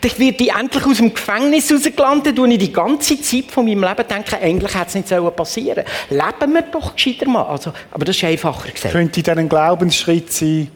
Dann 0.00 0.18
wird 0.18 0.40
ich 0.40 0.52
endlich 0.52 0.86
aus 0.86 0.96
dem 0.96 1.12
Gefängnis 1.12 1.70
rausgelandet 1.70 2.38
und 2.38 2.50
ich 2.50 2.58
die 2.58 2.72
ganze 2.72 3.20
Zeit 3.20 3.50
von 3.50 3.64
meinem 3.64 3.82
Leben 3.82 4.08
denke, 4.08 4.38
eigentlich 4.40 4.74
hätte 4.74 4.98
es 4.98 5.10
nicht 5.10 5.36
passieren 5.36 5.84
sollen. 6.08 6.22
Leben 6.40 6.54
wir 6.54 6.62
doch 6.62 6.94
gescheiter 6.94 7.28
mal. 7.28 7.42
Also, 7.42 7.72
aber 7.90 8.04
das 8.04 8.16
ist 8.16 8.24
einfacher 8.24 8.70
gesagt. 8.70 8.92
Könnte 8.92 9.22
dann 9.22 9.38
ein 9.38 9.48
Glaubensschritt 9.48 10.32
sein, 10.32 10.70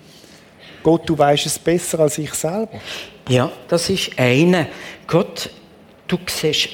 Gott, 0.82 1.08
du 1.08 1.18
weißt 1.18 1.46
es 1.46 1.58
besser 1.58 2.00
als 2.00 2.18
ich 2.18 2.32
selber? 2.34 2.80
Ja, 3.28 3.50
das 3.66 3.90
ist 3.90 4.18
eine. 4.18 4.68
Gott, 5.06 5.50
du 6.06 6.18
siehst 6.26 6.68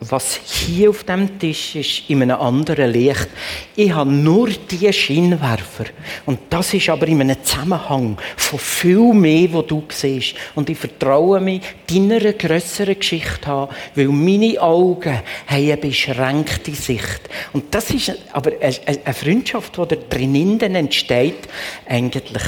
was 0.00 0.40
hier 0.44 0.90
auf 0.90 1.02
dem 1.04 1.38
Tisch 1.38 1.74
ist, 1.74 2.08
in 2.08 2.22
einem 2.22 2.40
anderen 2.40 2.92
Licht. 2.92 3.28
Ich 3.74 3.92
habe 3.92 4.12
nur 4.12 4.48
diese 4.48 4.92
Scheinwerfer. 4.92 5.86
Und 6.24 6.40
das 6.50 6.72
ist 6.74 6.88
aber 6.88 7.08
in 7.08 7.20
einem 7.20 7.42
Zusammenhang 7.42 8.16
von 8.36 8.58
viel 8.58 9.12
mehr, 9.12 9.52
wo 9.52 9.62
du 9.62 9.82
siehst. 9.88 10.34
Und 10.54 10.70
ich 10.70 10.78
vertraue 10.78 11.40
mich 11.40 11.62
deiner 11.90 12.32
grösseren 12.32 12.98
Geschichte 12.98 13.46
haben, 13.46 13.74
weil 13.96 14.08
meine 14.08 14.60
Augen 14.60 15.14
haben 15.14 15.24
eine 15.48 15.76
beschränkte 15.76 16.72
Sicht. 16.72 17.28
Und 17.52 17.74
das 17.74 17.90
ist 17.90 18.12
aber 18.32 18.52
eine 18.60 19.14
Freundschaft, 19.14 19.76
die 19.76 19.88
da 19.88 19.96
drinnen 20.08 20.60
entsteht, 20.60 21.48
eigentlich, 21.86 22.44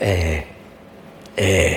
äh, 0.00 0.38
äh, 1.36 1.76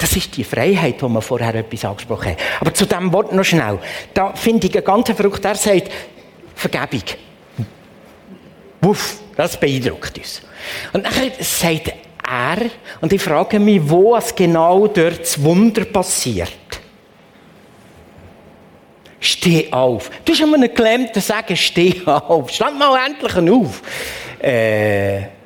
das 0.00 0.16
ist 0.16 0.34
die 0.36 0.44
Freiheit, 0.44 1.00
die 1.00 1.08
wir 1.08 1.20
vorher 1.20 1.54
etwas 1.54 1.84
angesprochen 1.84 2.30
haben. 2.30 2.36
Aber 2.60 2.72
zu 2.72 2.86
dem 2.86 3.12
Wort 3.12 3.32
noch 3.32 3.44
schnell. 3.44 3.78
Da 4.14 4.32
finde 4.34 4.66
ich 4.66 4.74
einen 4.74 4.84
ganz 4.84 5.10
verrückt. 5.10 5.44
Er 5.44 5.54
sagt, 5.54 5.90
Vergebung. 6.54 7.02
Wuff, 8.80 9.18
das 9.36 9.60
beeindruckt 9.60 10.16
uns. 10.16 10.42
Und 10.92 11.04
dann 11.04 11.12
sagt 11.40 11.92
er, 12.26 12.56
und 13.00 13.12
ich 13.12 13.20
frage 13.20 13.60
mich, 13.60 13.80
wo 13.84 14.16
es 14.16 14.34
genau 14.34 14.86
dort 14.86 15.20
das 15.20 15.42
Wunder 15.42 15.84
passiert. 15.84 16.50
Steh 19.18 19.70
auf. 19.70 20.10
Du 20.24 20.32
hast 20.32 20.42
einem 20.42 20.74
Gelähmten 20.74 21.20
sagen, 21.20 21.54
steh 21.56 22.00
auf. 22.06 22.50
Stand 22.50 22.78
mal 22.78 22.98
endlich 23.06 23.36
auf. 23.36 23.82
Äh, 24.40 25.39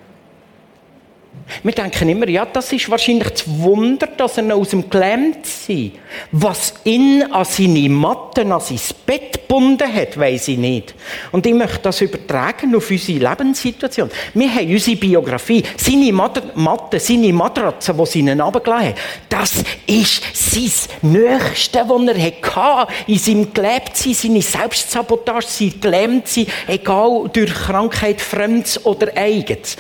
Wir 1.63 1.73
denken 1.73 2.09
immer, 2.09 2.29
ja, 2.29 2.47
das 2.47 2.73
ist 2.73 2.91
wahrscheinlich 2.91 3.29
das 3.29 3.45
Wunder, 3.47 4.07
dass 4.07 4.39
er 4.39 4.45
noch 4.45 4.57
aus 4.57 4.71
dem 4.71 4.89
Gelähmt 4.89 5.45
sei. 5.47 5.93
Was 6.33 6.75
ihn 6.85 7.23
an 7.23 7.45
seine 7.45 7.89
Matten, 7.89 8.51
an 8.53 8.61
sein 8.61 8.81
Bett 9.05 9.33
gebunden 9.33 9.93
hat, 9.93 10.19
weiß 10.19 10.49
ich 10.49 10.59
nicht. 10.59 10.95
Und 11.33 11.47
ich 11.47 11.55
möchte 11.55 11.81
das 11.81 12.01
übertragen 12.01 12.75
auf 12.75 12.91
unsere 12.91 13.19
Lebenssituation. 13.19 14.11
Wir 14.33 14.55
haben 14.55 14.71
unsere 14.71 14.97
Biografie, 14.97 15.63
seine 15.77 16.13
Matten, 16.13 16.99
seine 16.99 17.33
Matratze, 17.33 17.95
die 17.95 18.07
sie 18.07 18.19
ihnen 18.21 18.41
runtergelassen 18.41 18.89
haben. 18.89 18.95
Das 19.29 19.53
ist 19.87 20.23
sein 20.33 21.13
Nächste, 21.13 21.89
was 21.89 22.09
er 22.09 22.55
hatte. 22.55 22.93
In 23.07 23.19
seinem 23.19 23.53
Geleebtsein, 23.53 24.15
seine 24.15 24.43
Selbstsabotage, 24.43 25.47
sein 25.47 25.75
Gelähmtsein, 25.81 26.47
egal 26.67 27.29
durch 27.33 27.53
Krankheit, 27.53 28.21
Fremdes 28.21 28.85
oder 28.85 29.17
Eigens. 29.17 29.77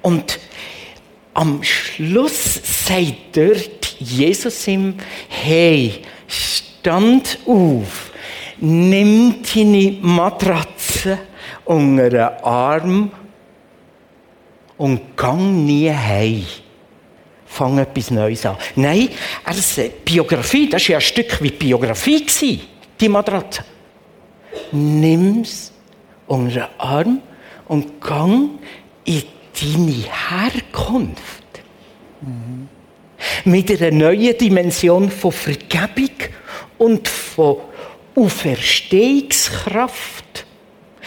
Und 0.00 0.38
am 1.38 1.62
Schluss 1.62 2.60
sagt 2.86 3.36
dort 3.36 3.86
Jesus 4.00 4.66
ihm, 4.66 4.94
hey, 5.28 6.02
stand 6.26 7.38
auf, 7.46 8.10
nimm 8.58 9.36
deine 9.54 9.98
Matratze 10.00 11.16
unter 11.64 12.10
den 12.10 12.28
Arm 12.42 13.12
und 14.78 15.16
gang 15.16 15.64
nie 15.64 15.92
heim. 15.92 16.44
Fang 17.46 17.78
etwas 17.78 18.10
Neues 18.10 18.44
an. 18.44 18.56
Nein, 18.74 19.08
er 19.44 19.54
sagt, 19.54 20.04
Biografie, 20.04 20.68
das 20.68 20.82
war 20.82 20.90
ja 20.90 20.98
ein 20.98 21.02
Stück 21.02 21.40
wie 21.40 21.52
Biografie, 21.52 22.26
die 23.00 23.08
Matratze. 23.08 23.62
Nimm's 24.72 25.72
unter 26.26 26.52
den 26.52 26.78
Arm 26.78 27.22
und 27.68 28.00
gang 28.00 28.58
in 29.04 29.22
deine 29.60 29.92
Herkunft. 29.92 31.44
Mhm. 32.20 32.68
Mit 33.44 33.70
einer 33.70 33.90
neuen 33.90 34.36
Dimension 34.36 35.10
von 35.10 35.32
Vergebung 35.32 36.10
und 36.78 37.08
von 37.08 37.56
Auferstehungskraft. 38.14 40.44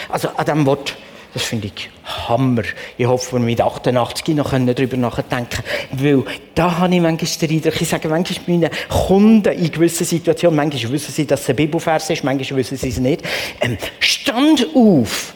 Also 0.10 0.30
an 0.30 0.45
diesem 0.45 0.66
Wort, 0.66 0.97
das 1.34 1.43
finde 1.43 1.68
ich 1.68 1.89
Hammer. 2.04 2.64
Ich 2.97 3.06
hoffe, 3.06 3.34
wir 3.34 3.39
mit 3.39 3.62
88 3.62 4.36
noch 4.36 4.52
darüber 4.52 4.97
nachdenken 4.97 5.64
Weil 5.91 6.24
da 6.56 6.80
habe 6.80 6.95
ich 6.95 7.02
manchmal 7.02 7.47
den 7.47 7.58
Eindruck, 7.58 7.82
ich 7.82 7.88
sage 7.88 8.10
manchmal 8.10 8.39
meinen 8.47 8.72
Kunden 8.89 9.54
in 9.54 9.72
gewissen 9.72 10.06
Situationen, 10.06 10.58
manchmal 10.58 10.91
wissen 10.91 11.14
sie, 11.14 11.26
dass 11.26 11.41
es 11.41 11.49
ein 11.49 11.56
Bibelvers 11.56 12.10
ist, 12.10 12.24
manchmal 12.24 12.60
wissen 12.60 12.78
sie 12.78 12.89
es 12.89 12.99
nicht. 12.99 13.24
Ähm, 13.62 13.78
stand 13.99 14.68
auf 14.76 15.34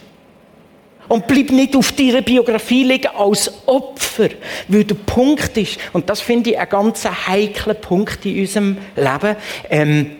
und 1.07 1.27
bleib 1.27 1.51
nicht 1.51 1.75
auf 1.75 1.91
deiner 1.91 2.21
Biografie 2.21 2.83
liegen 2.83 3.11
als 3.15 3.51
Opfer. 3.67 4.29
Weil 4.67 4.83
der 4.83 4.95
Punkt 4.95 5.57
ist, 5.57 5.77
und 5.93 6.09
das 6.09 6.21
finde 6.21 6.51
ich 6.51 6.59
einen 6.59 6.69
ganz 6.69 7.05
heiklen 7.05 7.79
Punkt 7.79 8.25
in 8.25 8.39
unserem 8.39 8.77
Leben, 8.95 9.35
ähm, 9.69 10.11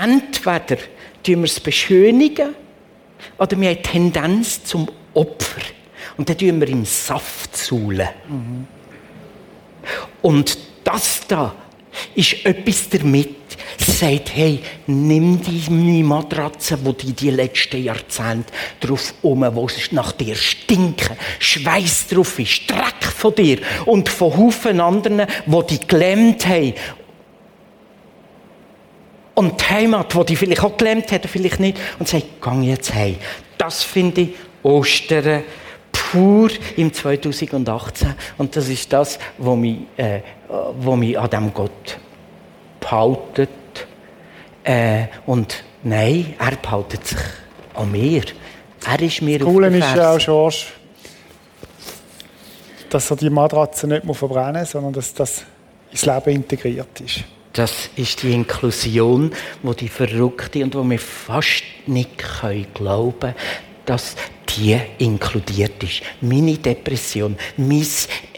entweder 0.00 0.80
tun 1.22 1.36
wir 1.36 1.44
es 1.44 1.60
beschönigen, 1.60 2.54
oder 3.38 3.60
wir 3.60 3.68
haben 3.68 3.76
eine 3.76 3.82
Tendenz 3.82 4.64
zum 4.64 4.88
Opfer. 5.14 5.60
Und 6.16 6.28
dann 6.28 6.38
tun 6.38 6.60
wir 6.60 6.68
im 6.68 6.84
Saft 6.84 7.56
zuhlen. 7.56 8.08
Mhm. 8.28 8.66
Und 10.20 10.58
das 10.84 11.22
da 11.26 11.54
ist 12.14 12.44
etwas 12.44 12.88
damit, 12.88 13.41
sagt, 13.78 14.34
hey, 14.34 14.60
nimm 14.86 15.40
deine 15.42 16.04
Matratze, 16.04 16.78
wo 16.82 16.92
die 16.92 17.12
die 17.12 17.30
letzten 17.30 17.82
Jahrzehnte 17.82 18.52
drauf 18.80 19.14
um, 19.22 19.44
wo 19.54 19.66
es 19.66 19.92
nach 19.92 20.12
dir 20.12 20.34
stinken, 20.34 21.16
Schweiß 21.38 22.08
drauf 22.08 22.38
ist, 22.38 22.70
Dreck 22.70 23.04
von 23.04 23.34
dir 23.34 23.58
und 23.86 24.08
von 24.08 24.36
Haufen 24.36 24.80
anderen, 24.80 25.26
wo 25.46 25.62
die 25.62 25.80
gelähmt 25.86 26.46
haben. 26.46 26.74
Und 29.34 29.60
die 29.60 29.64
Heimat, 29.64 30.14
wo 30.14 30.24
die 30.24 30.36
vielleicht 30.36 30.62
auch 30.62 30.76
gelähmt 30.76 31.10
hat, 31.10 31.26
vielleicht 31.26 31.60
nicht, 31.60 31.78
und 31.98 32.06
sagt, 32.06 32.26
geh 32.42 32.60
jetzt 32.62 32.92
heim. 32.94 33.16
Das 33.56 33.82
finde 33.82 34.22
ich 34.22 34.30
Ostern 34.62 35.42
pur 35.90 36.50
im 36.76 36.92
2018. 36.92 38.14
Und 38.38 38.54
das 38.54 38.68
ist 38.68 38.92
das, 38.92 39.18
was 39.38 39.56
mich, 39.56 39.78
äh, 39.96 40.20
was 40.48 40.96
mich 40.96 41.18
an 41.18 41.30
diesem 41.30 41.54
Gott 41.54 41.98
behaltet. 42.82 43.48
Äh, 44.64 45.06
und 45.26 45.64
nein, 45.82 46.34
er 46.38 46.56
behaltet 46.56 47.06
sich 47.06 47.18
an 47.74 47.90
mir. 47.90 48.22
Er 48.86 49.00
ist 49.00 49.22
mir 49.22 49.38
das 49.38 49.48
Coole 49.48 49.68
ist 49.68 49.94
ja 49.94 50.12
auch, 50.12 50.18
George, 50.18 50.66
dass 52.90 53.10
er 53.10 53.16
die 53.16 53.30
Matratze 53.30 53.86
nicht 53.86 54.04
verbrennen 54.04 54.60
muss, 54.60 54.70
sondern 54.72 54.92
dass 54.92 55.14
das 55.14 55.44
ins 55.90 56.04
Leben 56.04 56.30
integriert 56.30 57.00
ist. 57.00 57.24
Das 57.52 57.90
ist 57.96 58.22
die 58.22 58.32
Inklusion, 58.32 59.30
wo 59.62 59.74
die 59.74 59.88
Verrückte 59.88 60.64
und 60.64 60.74
wo 60.74 60.82
wir 60.88 60.98
fast 60.98 61.64
nicht 61.86 62.16
glauben 62.74 63.18
können, 63.20 63.34
dass 63.84 64.16
die 64.48 64.78
inkludiert 64.98 65.82
ist. 65.82 66.02
Meine 66.20 66.56
Depression, 66.56 67.36
mein 67.56 67.86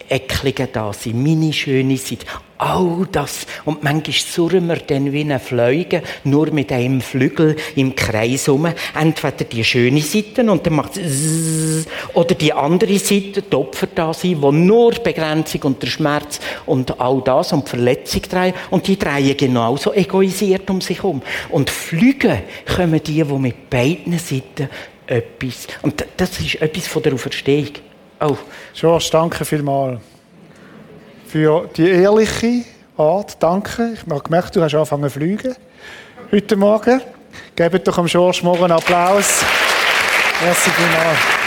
Ecklige 0.09 0.69
da 0.69 0.93
sein, 0.93 1.23
meine 1.23 1.53
schöne 1.53 1.97
Seite, 1.97 2.27
all 2.59 3.07
das. 3.11 3.47
Und 3.65 3.83
manchmal 3.83 4.15
surren 4.15 4.67
wir 4.69 4.77
dann 4.77 5.13
wie 5.13 5.21
ein 5.21 5.39
Fliegen, 5.41 6.03
nur 6.25 6.51
mit 6.51 6.73
einem 6.73 7.01
Flügel 7.01 7.57
im 7.77 7.95
Kreis 7.95 8.49
um. 8.49 8.67
Entweder 8.99 9.45
die 9.45 9.65
schöne 9.65 10.01
Seite 10.01 10.51
und 10.51 10.67
dann 10.67 10.75
macht 10.75 10.97
es 10.97 11.87
oder 12.15 12.35
die 12.35 12.53
andere 12.53 12.99
Seite, 12.99 13.43
die 13.43 13.57
Opfer 13.57 13.89
da 13.95 14.15
sind, 14.15 14.41
wo 14.43 14.53
nur 14.53 14.93
Begrenzung 14.93 15.63
und 15.63 15.83
der 15.83 15.89
Schmerz 15.89 16.41
und 16.67 17.01
all 17.01 17.23
das 17.25 17.53
und 17.53 17.67
die 17.67 17.71
Verletzung 17.71 18.23
drehen. 18.23 18.55
Und 18.71 18.87
die 18.87 18.99
drehen 18.99 19.37
genauso 19.37 19.93
egoisiert 19.93 20.69
um 20.71 20.81
sich 20.81 20.99
herum. 20.99 21.23
Und 21.51 21.71
fliegen 21.71 22.43
kommen 22.75 23.03
die, 23.03 23.23
die 23.23 23.25
mit 23.25 23.69
beiden 23.69 24.19
Seiten 24.19 24.69
etwas, 25.07 25.67
und 25.83 26.05
das 26.17 26.41
ist 26.41 26.63
etwas 26.63 26.87
von 26.87 27.03
der 27.03 27.13
Auferstehung. 27.13 27.73
Oh. 28.21 28.37
George, 28.75 29.09
danke 29.11 29.45
vielmals 29.45 30.01
für 31.27 31.69
die 31.77 31.89
ehrliche 31.89 32.65
Art. 32.97 33.43
Danke. 33.43 33.95
Ich 33.95 34.09
habe 34.09 34.23
gemerkt, 34.23 34.55
du 34.55 34.63
hast 34.63 34.75
angefangen 34.75 35.05
zu 35.05 35.11
fliegen 35.11 35.57
heute 36.31 36.57
Morgen. 36.57 37.01
Gebt 37.57 37.87
doch 37.89 37.99
am 37.99 38.07
George 38.07 38.41
morgen 38.43 38.65
einen 38.65 38.73
Applaus. 38.73 39.45
Merci 40.43 40.71
vielmals. 40.71 41.44